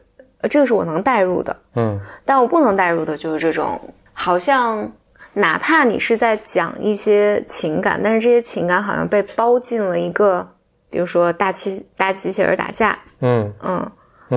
[0.49, 3.80] 这个是我能代入的，嗯，但我不能代入的就是这种，
[4.12, 4.91] 好像
[5.32, 10.49] 哪怕你是在讲一些情感，但是这些情感好像被包进了一个，
[10.89, 13.91] 比如说大机大机器人打架，嗯嗯。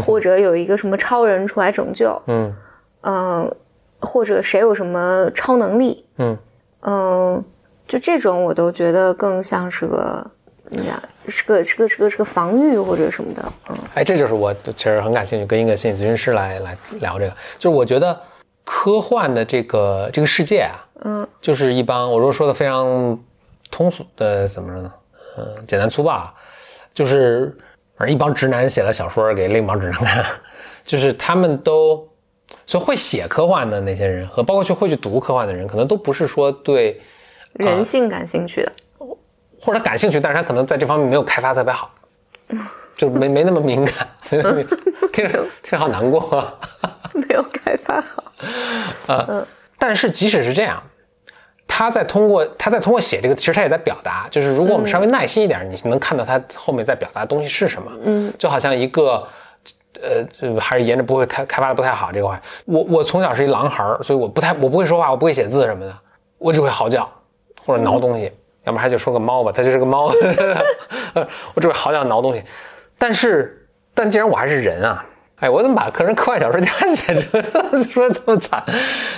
[0.05, 2.55] 或者有一个什么超人出来拯救，嗯。
[3.01, 3.55] 嗯，
[3.99, 6.37] 或者谁有什么超能力，嗯。
[6.81, 7.43] 嗯，
[7.87, 10.31] 就这种我都觉得更像是个
[11.27, 18.19] 是个是个是个是个防御或者什么的，嗯，哎，这就是我其实很感兴趣，跟一个心理咨询师来来聊这个，就是我觉得
[18.65, 20.75] 科幻的这个这个世界啊，
[21.05, 23.17] 嗯，就是一帮我如果说的非常
[23.71, 24.91] 通俗的怎么着呢，
[25.37, 26.29] 嗯，简单粗暴，
[26.93, 27.57] 就是。
[27.99, 30.25] 而一帮直男写了小说给另一帮直男看，
[30.85, 32.07] 就是他们都，
[32.65, 37.01] 所以会写科幻的那些人和包括去会去读科幻的人，可能都不是说对
[37.55, 38.71] 人性感兴趣的，
[39.61, 41.93] 或者感兴趣，但是他可能在这方面没有开发特别好，
[42.95, 43.93] 就没没那么敏感，
[44.29, 46.57] 听着听着好难过，
[47.11, 48.23] 没有开发好
[49.13, 49.45] 啊，
[49.77, 50.81] 但是即使是这样。
[51.72, 57.91] 他在通过他在通过写这个，其实他也在表达，就是如果我们稍微耐心一点，你能看到他后面在表达的东西是什么。
[58.03, 59.26] 嗯，就好像一个，
[60.01, 62.41] 呃，还是沿着不会开开发的不太好这块。
[62.65, 65.95] 我我从小是一狼孩儿，所以我不太我不会说话，我不会写字什么的，
[66.39, 67.07] 我只会嚎叫
[67.65, 68.26] 或者挠东西，
[68.65, 70.11] 要不然他就说个猫吧，他就是个猫，
[71.53, 72.43] 我只会嚎叫挠东西。
[72.97, 75.05] 但是但既然我还是人啊。
[75.39, 78.61] 哎，我怎么把个人科幻小说家写成 说这么惨？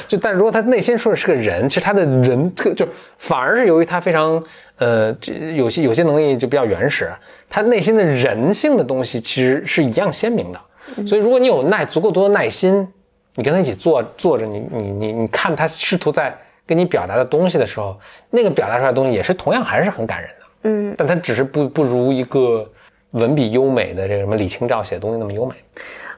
[0.07, 4.43] 就但如果他内心说的是个人，其实他的人特就反而是由于他非常
[4.77, 7.11] 呃，这有些有些能力就比较原始，
[7.49, 10.61] 他内心的人性的东西其实是一样鲜明的。
[11.07, 12.87] 所以如果你有耐足够多的耐心，
[13.35, 16.35] 你跟他一起坐坐着，你你你你看他试图在
[16.67, 17.97] 跟你表达的东西的时候，
[18.29, 20.45] 那个表达出来的东西也是同样还是很感人的。
[20.63, 22.69] 嗯，但他只是不不如一个
[23.11, 25.55] 文笔优美的这个什么李清照写的东西那么优美。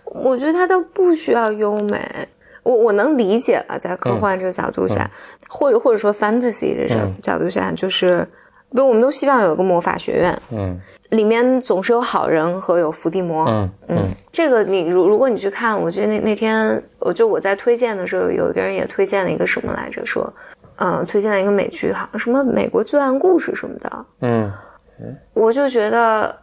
[0.06, 2.00] 我觉得它都不需要优美，
[2.62, 5.10] 我我能理解了，在科幻这个角度下，
[5.50, 8.26] 或者或者说 fantasy 这种角度下，就是，
[8.72, 10.80] 比如我们都希望有一个魔法学院，嗯，
[11.10, 20.32] 里面总是有好人和有伏地魔，嗯嗯，这个你如如果你去看，我记得那那天，我就我在推荐的时候，有一个人也推荐了一个什么来着，说，
[20.78, 24.52] 嗯，推荐了一个美剧，好像什么美国罪案故事什么的，嗯
[25.00, 26.43] 嗯，我就觉得。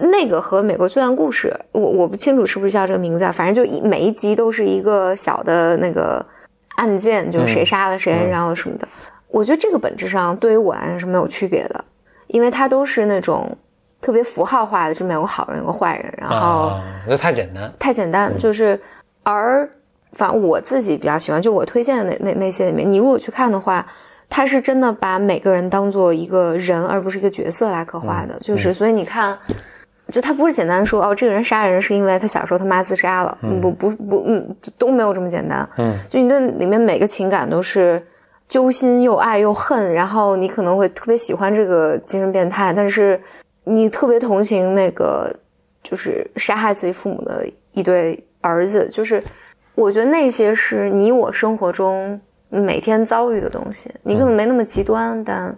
[0.00, 6.24] 那个和美国罪案故事，我我不清楚是不是叫这个名字啊，反正就一每一集都是一个小的那个
[6.76, 8.88] 案件，就是谁杀了谁，然后什么的。
[9.28, 11.84] 我觉得这个本质上对于我来说是没有区别的，
[12.28, 13.54] 因为它都是那种
[14.00, 16.72] 特别符号化的，就有个好人有个坏人，然后
[17.06, 18.80] 这太简单，太简单，就是
[19.22, 19.68] 而
[20.12, 23.86] 反正我自己比较喜欢，就我推荐的那那那些里面，你如果去看的话。
[24.28, 29.38] 他是真的把每个人当做一个人，而不是一个角色来刻画的，就是所以你看，
[30.10, 35.68] 就他不是简单说哦，这个人杀人是因为他小时候他妈自杀了，不不不，嗯，都没有这么简单。
[35.78, 38.02] 嗯，就你对里面每个情感都是
[38.48, 43.20] 揪心又爱又恨，然后你可能会特别喜欢这个精神变态，但是
[43.64, 45.34] 你特别同情那个
[45.82, 49.22] 就是杀害自己父母的一对儿子，就是
[49.74, 55.54] 我觉得那些是你我生活中每天遭遇的东西，你可能没那么极端，但。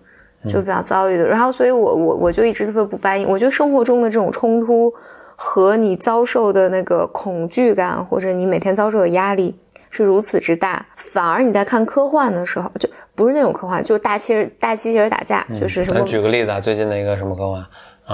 [0.48, 3.28] 就比较遭遇的，然后所以，我我我就一直特别不答应。
[3.28, 4.90] 我觉得生活中的这种冲突
[5.34, 9.58] 和你遭受的那个恐惧感，或者你每天遭受的压力
[9.90, 16.02] 是如此之大，反而你在看科幻的时候，就不是那种科幻，就是大机器大机器人打架，就是什么？
[16.02, 17.66] 举个例子啊，最近的一个什么科幻？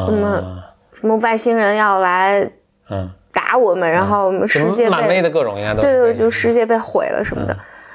[0.06, 0.64] 什么
[0.94, 2.40] 什么外星人要来
[2.88, 7.54] 嗯打我们，然后我们世界漫威的各种应该都对对，就世界被毁了什么的，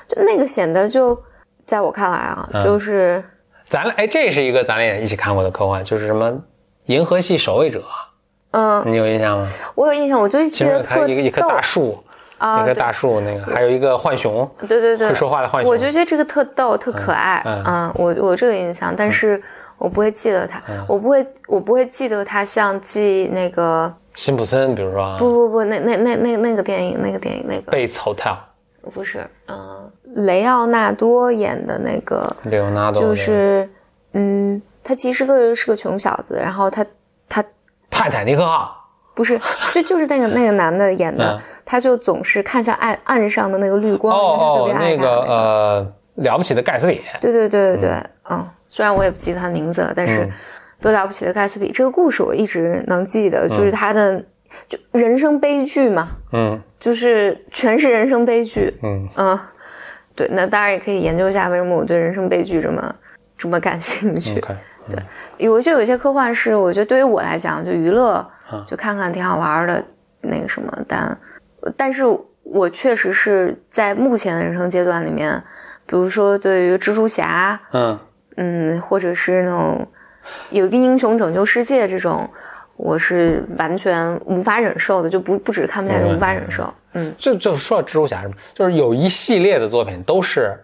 [0.10, 1.18] 就那个显得就
[1.66, 3.24] 在我看来啊，就是。
[3.70, 6.32] 咱俩哎，这是一个咱俩也一起看过的科幻，就是什么
[6.86, 7.80] 《银河系守卫者》。
[8.50, 9.48] 嗯，你有印象吗？
[9.76, 12.04] 我有印象，我就记得特一个一棵大树
[12.40, 15.70] 啊，一棵大树那个，还有一个浣熊，对对对，会说话的浣熊。
[15.70, 17.44] 我就觉得这个特逗，特可爱。
[17.46, 19.40] 嗯，我我这个印象，但是
[19.78, 28.36] 我不会记得它，我不会我不会记得它像记那个辛普森，比如说不不不，那那那那那个电影，那个电影那个 Bates Hotel。
[28.94, 29.92] 不是，嗯，
[30.26, 33.70] 雷奥纳多演的那个，雷奥纳多就是，
[34.14, 36.86] 嗯，他其实个是个穷小子，然后他
[37.28, 37.44] 他
[37.90, 38.76] 泰坦尼克号。
[39.14, 39.40] 不是，
[39.74, 50.32] 就 就是那个那个男的演的，他就总是看向岸岸上的那个绿光，哦哦，那个呃了不起的盖茨比，对对对对对，嗯，虽然我也不记得他名字了，但是
[50.80, 51.70] 多了不起的盖茨比。
[51.72, 54.24] 这个故事我一直能记得，就是他的。
[54.68, 59.40] 就人生悲剧嘛，嗯，就是全是人生悲剧，嗯嗯，
[60.16, 62.96] 对，那当然也可以研究一下为什么我对人生悲剧这么
[63.38, 64.40] 这么感兴趣。
[64.90, 65.00] 对，
[65.38, 68.28] 有就有些科幻是我觉得对于我来讲就娱乐，
[68.68, 69.84] 就看看挺好玩的
[70.22, 71.18] 那个什么，但
[71.78, 72.04] 但是
[72.44, 75.42] 我确实是在目前的人生阶段里面，
[75.86, 78.00] 比如说对于蜘蛛侠，嗯
[78.38, 79.88] 嗯，或者是那种
[80.50, 82.30] 有一个英雄拯救世界这种。
[82.80, 86.74] 我是完全无法忍受的，就不不止看不下去，无法忍受。
[86.94, 90.58] 嗯，就就说到蜘蛛侠什么，就是有一系列的作品都是，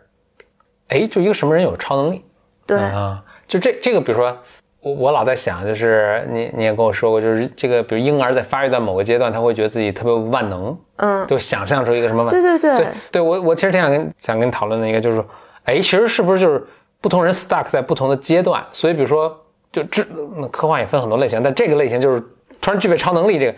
[0.88, 2.24] 哎，就一个什么人有超能力？
[2.66, 4.36] 对啊，就这这个，比如说
[4.80, 12.30] 我我老在想，就是你你也跟我说过，就是这个，比如婴儿在发育到某个阶段，他会觉得自己特别万能，嗯，就想象出一个什么？
[12.32, 15.26] 对对对，对我我其实挺想跟想跟你讨论的一个，就是说，
[15.66, 16.66] 哎，其实是不是就是
[17.02, 18.66] 不同人 stuck 在不同的阶段？
[18.72, 19.38] 所以比如说。
[19.76, 20.06] 就这，
[20.50, 22.24] 科幻也分很多类型，但这个类型就是
[22.62, 23.38] 突然具备超能力。
[23.38, 23.56] 这个，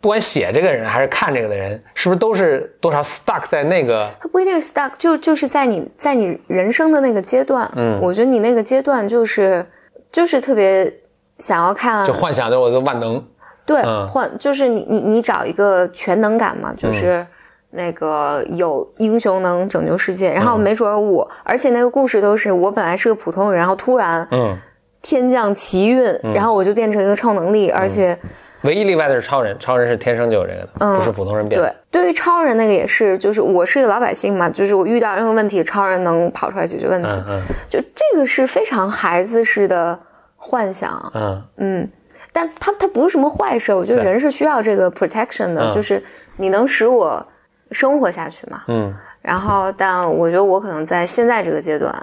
[0.00, 4.08] 不管写这个人还是看这个的人，是不是都是多少 stuck 在那个？
[4.20, 7.68] 他不一定是 stuck，就就是在你在你人生的那个阶段。
[7.74, 9.66] 嗯，我觉得你那个阶段就是
[10.12, 10.92] 就是特别
[11.38, 13.20] 想要看，就幻想着我的万能。
[13.64, 17.26] 对，幻就是你你你找一个全能感嘛，就是
[17.70, 24.56] 那个有英雄能拯救世界，然后没准我，而且那个故事都是我本来是个普通人，然后突然嗯。
[25.02, 26.02] 天降奇运，
[26.34, 28.18] 然后我就变成一个超能力，而且
[28.62, 31.60] 唯一例外的是超人，超人是天生就有这个的，不是普通人变。
[31.60, 37.08] 对，对于超人那个也是，就是我是一个老百姓嘛，就是我遇到任何问题，超人能跑出来解决问题。
[37.08, 39.96] 嗯嗯，就这个是非常孩子式的
[40.34, 41.12] 幻想。
[41.14, 41.88] 嗯嗯，
[42.32, 46.02] 但他他不是什么坏事，我觉得人是需要这个 protection 的，就是
[46.36, 47.24] 你能使我
[47.70, 48.62] 生活下去嘛。
[48.66, 48.92] 嗯，
[49.22, 51.94] 然后但我觉得我可能在现在这个阶段，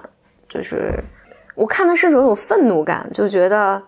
[0.48, 0.94] 就是。
[1.54, 3.80] 我看的甚至有种愤怒感，就觉得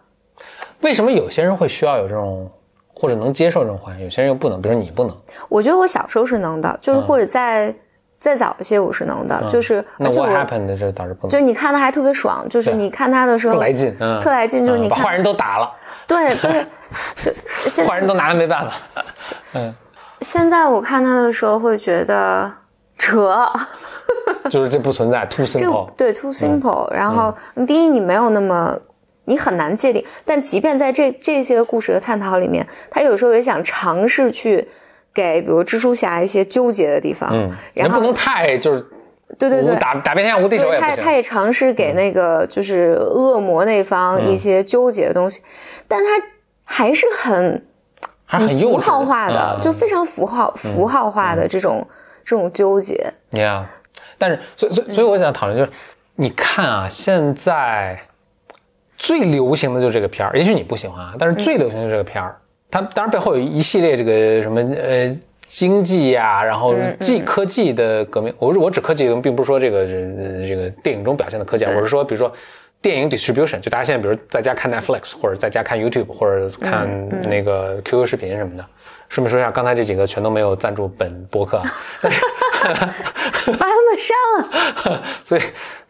[0.81, 2.51] 为什么有些人会需要有这种，
[2.95, 5.17] 或者能接受这种幻想，有些人又不能，比如你不能。
[5.49, 7.75] 我觉得我小时候是能的，就是或者再
[8.19, 11.31] 再早一些我是能的，就是那 what happened 这倒是不能。
[11.31, 15.71] 就是你看他还特别爽，就是你看他的时候特来劲，特来劲，就是你把坏人都打了，
[16.07, 16.67] 对对，
[17.71, 18.77] 就坏人都拿他没办法。
[19.55, 19.75] 嗯，
[20.21, 22.51] 现在我看他的时候会觉得
[22.99, 23.49] 扯。
[24.51, 25.91] 就是这不存在，too simple。
[25.97, 26.93] 对，too simple。
[26.93, 27.35] 然后
[27.67, 28.77] 第一，你没有那么，
[29.25, 30.05] 你很难界定。
[30.25, 34.67] 但即便在这这些故事的探讨里面，他有时候也想尝试去
[35.13, 37.29] 给，比如蜘蛛侠一些纠结的地方。
[37.33, 38.87] 嗯，然后不能太就是，
[39.39, 40.97] 对对对，打打遍天下无敌手也不行。
[40.97, 45.43] 他他也尝试给那个就是恶魔那方一些纠结的东西，
[45.89, 46.07] 但他
[46.65, 47.67] 还是很
[48.25, 51.87] 还很符号化的，就非常符号符号化的这种
[52.27, 53.11] 这种纠结。
[53.31, 53.65] Yeah。
[54.19, 55.71] 但是，所以，所以，所以，我想讨论就是，
[56.15, 57.99] 你看啊，现在
[58.99, 62.37] 最流行的就是这个片儿，也许你不喜欢啊，但是最流行的这个片儿，
[62.71, 65.17] 它当然背后有一系列这个什么呃
[65.47, 68.35] 经济呀，然后技科技的革命。
[68.39, 72.31] 我我指科技并不是说这个这个电影中表现的科技，我是说，比如说。
[72.83, 76.87] 电影 distribution，就大家现在比如在家看 Netflix，或者在家看 YouTube，或者看
[77.23, 78.65] 那个 QQ 视频什么的。
[79.09, 81.63] 顺便说一下，刚才这几个全都没有赞助本播客，
[82.63, 85.03] 把他们删了。
[85.25, 85.43] 所以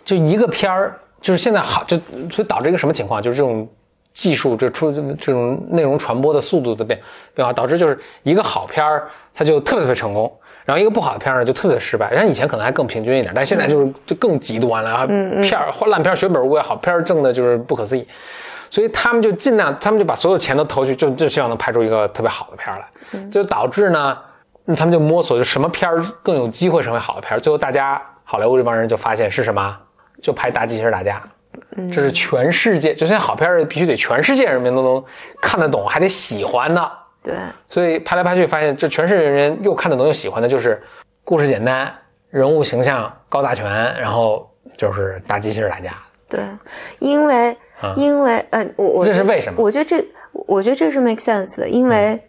[0.04, 1.96] 就一个片儿，就是现在好，就
[2.30, 3.20] 所以导致一个什么情况？
[3.22, 3.68] 就是这种
[4.12, 7.00] 技术这出这种内容传播的速度的变
[7.34, 10.30] 变化，导致就是一个好片儿，它就特别特别成功。
[10.64, 12.12] 然后一个不好的片儿呢，就特别失败。
[12.12, 15.06] 像以前可能还更平均一点，但现在就是就更极端了啊！
[15.40, 18.04] 片儿烂片儿血本无归，好片儿挣的就是不可思议。
[18.70, 23.20] 所以他们就尽量，他们就把所有钱都投去，就就希望能拍出一个特别好的片儿来。
[23.30, 24.16] 就导致呢，
[24.76, 27.40] 他们就摸索，就什么片儿更有机会成为好的片儿。
[27.40, 29.76] 最后大家好莱坞这帮人就发现是什么？
[30.22, 31.22] 就拍大机器人打架。
[31.90, 35.04] 这是全世界，就现在好片儿必须得全世界人民都能
[35.40, 36.92] 看得懂，还得喜欢的。
[37.22, 37.34] 对，
[37.68, 40.82] 所以拍来拍去发现，这全世界人又看得懂又喜欢的，就是
[41.24, 41.92] 故事简单，
[42.30, 43.64] 人物形象高大全，
[43.98, 45.94] 然后就是大机器人打架。
[46.28, 46.40] 对，
[46.98, 47.56] 因为
[47.96, 49.62] 因为呃，我我这是为什么？
[49.62, 52.20] 我觉得这我觉得这是 make sense 的，因为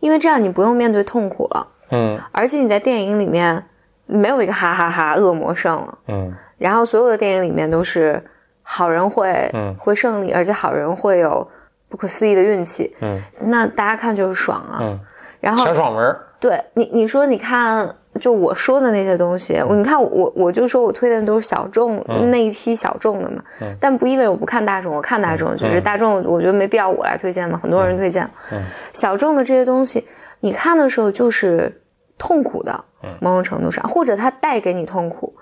[0.00, 3.62] 因为这样你不用面对痛苦了，嗯，而且你在电影里面
[4.06, 8.22] 没有一个哈哈哈恶魔胜了，嗯，然后所有的电影里面都是
[8.62, 9.74] 好人会嗯。
[9.78, 11.46] 会胜利，而且好人会有。
[11.90, 15.00] 不可思议的运气，嗯，那大家看就是爽啊，嗯，
[15.40, 30.04] 然后小爽文，对你，你说你看，就我说的那些东西，你看我我就说我推荐的都是小众那一批小众的嘛，嗯，但不意味着我不看大众，我看大众，就是大众，我觉得没必要我来推荐嘛，很多人推荐，嗯，小众的这些东西，
[30.40, 31.72] 你看的时候就是
[32.18, 32.84] 痛苦的，
[33.20, 35.32] 某种程度上，或者它带给你痛苦。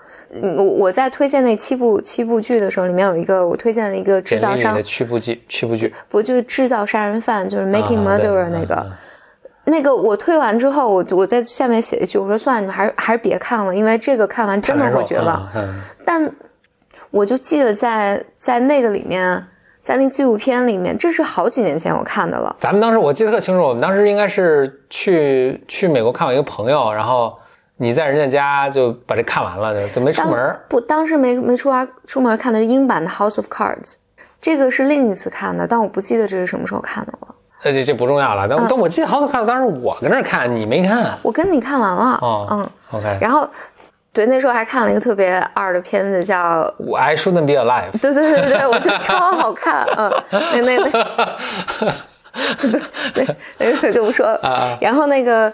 [0.55, 4.79] 我我在推荐那七部七部剧的时候，里面有一个我推荐了一个制造商。
[4.83, 5.91] 七部剧，七部剧。
[6.07, 8.85] 不就是制造杀人犯，就是 Making Murderer 那个，
[9.69, 15.47] 那个我退完之后，我我在下面写一句，我说算了，你们还是还是别看了，因为这个看完真的会绝望。
[16.05, 16.29] 但
[17.11, 19.43] 我就记得在在那个里面，
[19.83, 22.55] 在那纪录片里面，这是好几年前我看的了。
[22.59, 27.37] 咱们当时我记得特清楚，我们当时应该是去去美国看我一个朋友，然后。
[27.81, 33.77] 你在人家家就把这看完了，就就没出门不，当时没没出门出门看的是英版的《House of Cards》，
[34.41, 37.18] 这个是另一次看的，但我不记得这是什么时候看的了。
[37.63, 38.47] 呃，这这不重要了。
[38.47, 41.17] 但但我记得《House of Cards》当时我跟那看，你没看。
[41.21, 42.17] 我跟你看完了。
[42.21, 43.17] 哦，嗯，OK。
[43.19, 43.47] 然后，
[44.13, 46.63] 对，那时候还看了一个特别二的片子，叫
[46.95, 47.91] 《I Shouldn't Be Alive》。
[48.01, 49.85] 对对对对，我觉得超好看。
[49.97, 50.77] 嗯， 那那
[51.81, 51.93] 那，
[53.13, 54.39] 对对，那个就不说了。
[54.43, 54.77] 啊。
[54.79, 55.51] 然后那个，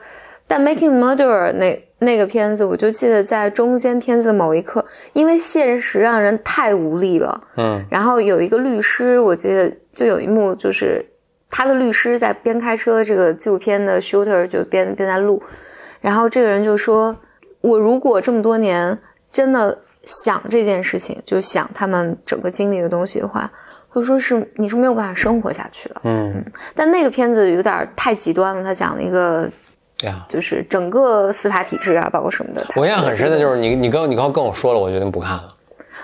[0.48, 1.82] 但《Making Murderer》那。
[2.00, 11.04] 那个片子，我就记得在中间片子的某一刻，因为现实让人太无力了，嗯，然后有一个律师，我记得就有一幕，就是
[11.56, 15.42] 他的律师在边开车，这个纪录片的 shooter 就边边在录，
[16.02, 17.16] 然后这个人就说
[17.62, 18.98] ：“我如果这么多年
[19.32, 23.50] 真的想这件事情，就想他们整个经历的东西的话，
[23.94, 26.44] 就说是你是没有办法生活下去的，嗯，
[26.76, 29.50] 但那个片子有点太极端了，他讲了一个。
[29.98, 32.62] 对啊，就是整个司法体制啊，包括什么的。
[32.76, 35.54] 我印象很深的就是你，你刚你刚跟我说了，我决定不看了。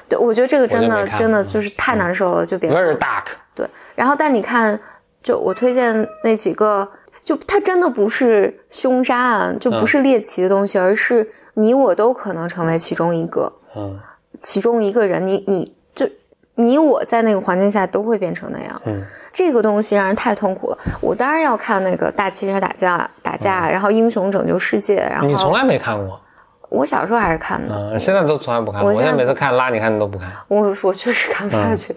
[0.07, 2.71] 对，我觉得这个真的真的就是太难受了，就别。
[2.71, 3.25] Very dark。
[3.53, 4.79] 对，然后但你看，
[5.23, 6.87] 就我推荐那几个，
[7.23, 13.99] 就它真的不是凶杀案，就不是猎奇的东西，而是你我都可能成为其中一个，嗯，
[14.39, 16.07] 其中一个人，你你就
[16.55, 19.03] 你我在那个环境下都会变成那样，嗯。
[19.33, 20.77] 这个东西让人太痛苦了。
[20.99, 24.97] 我当然要看那个大汽车打架，打架，然后英雄拯救世界。
[24.97, 26.19] 然后你从来没看过？
[26.67, 27.73] 我小时候还是看的。
[27.73, 28.83] 嗯，现在都从来不看。
[28.83, 30.29] 我现在每次看拉你看，你都不看。
[30.49, 31.95] 我我确实看不下去，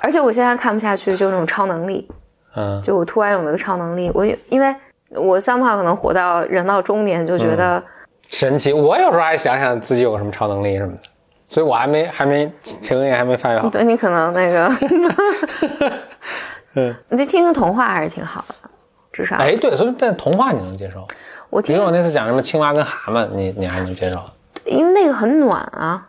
[0.00, 2.08] 而且我现在看不下去，就那种超能力。
[2.56, 4.74] 嗯，就我突然有那个超能力，我因为
[5.10, 7.82] 我三胖可能活到人到中年就觉得
[8.28, 8.72] 神奇。
[8.72, 10.98] 我有时候还想想自己有什么超能力什么的，
[11.48, 13.68] 所以我还没还没情人还没发育好。
[13.68, 14.72] 对你可能那个。
[16.74, 18.54] 嗯， 你听听童话还是挺好的，
[19.12, 19.36] 至少。
[19.36, 21.04] 哎，对，所以但童话你能接受？
[21.50, 24.20] 我听我那次讲什么青蛙跟蛤蟆，你你还能接受？
[24.64, 26.06] 因为那个很暖啊，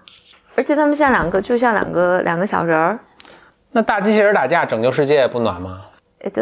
[0.55, 2.99] 而且他们像两个，就像两个两个小人儿。
[3.71, 5.81] 那大机器人打架拯救世界不暖吗？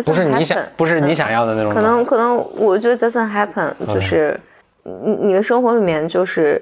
[0.05, 1.73] 不是你想，不是你想要的那种。
[1.73, 4.39] 可能可能，我觉得 doesn't happen，就是
[4.83, 6.61] 你你的生活里面就是。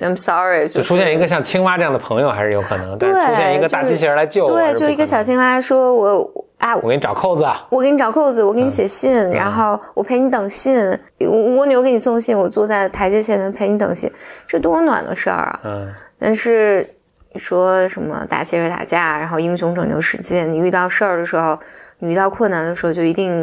[0.00, 10.76] I'm sorry，就出现一个像青蛙这样的朋友还是有可能，但是出现一个大机器人来救我，对，就一个小青蛙说：“我啊，我给你找扣子，我给你找扣子，我给你写信，然后我陪你等信，
[11.20, 14.12] 蜗牛给你送信，我坐在台阶前面陪你等信，
[14.46, 15.60] 这多暖的事儿啊！
[15.64, 15.88] 嗯，
[16.18, 16.86] 但是
[17.32, 21.58] 你说什么大汽车打架，然后英雄拯救世界，你遇到事儿的时候，
[21.98, 23.40] 你遇到困难的时候，就一定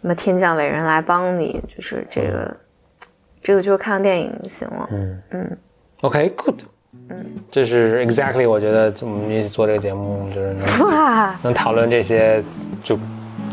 [0.00, 2.56] 什么天降伟人来帮你，就是这个，
[3.42, 4.88] 这个就是看电影就行了。
[4.90, 5.56] 嗯嗯。
[6.00, 6.60] OK，good，
[7.08, 12.42] 嗯，这是 exactly 我觉得我们一起做这个节目就是能 能讨论这些，
[12.82, 12.98] 就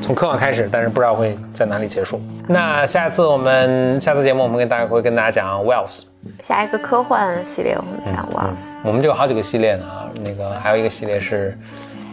[0.01, 2.19] 从科幻开始，但是不知道会在哪里结束。
[2.47, 6.03] 那下次我们下次节目我们跟大家会跟大家讲 Wells，
[6.41, 8.73] 下一个科幻系列我们讲 Wells。
[8.83, 9.85] 我们就有好几个系列呢，
[10.25, 11.57] 那个还有一个系列是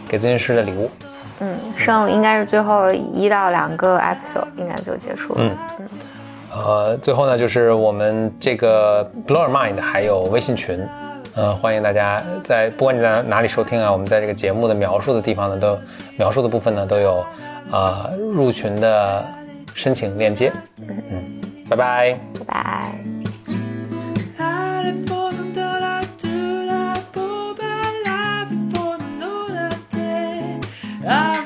[0.07, 0.89] 给咨询师的礼物。
[1.39, 5.41] 嗯，剩应该是最后一到两个 episode 应该就结束了。
[5.41, 5.87] 嗯嗯。
[6.51, 10.83] 呃，最后呢，就是我们这个 Blower Mind 还有微信群，
[11.35, 15.77] 呃，欢迎大家在不管你在哪里收听啊，我们在这个节目的描述的地方呢，都
[16.17, 17.23] 描述的部分呢都有，
[17.71, 19.23] 呃，入群的
[19.75, 20.51] 申请链接。
[20.81, 21.23] 嗯嗯，
[21.69, 23.18] 拜拜，拜拜。
[31.09, 31.38] I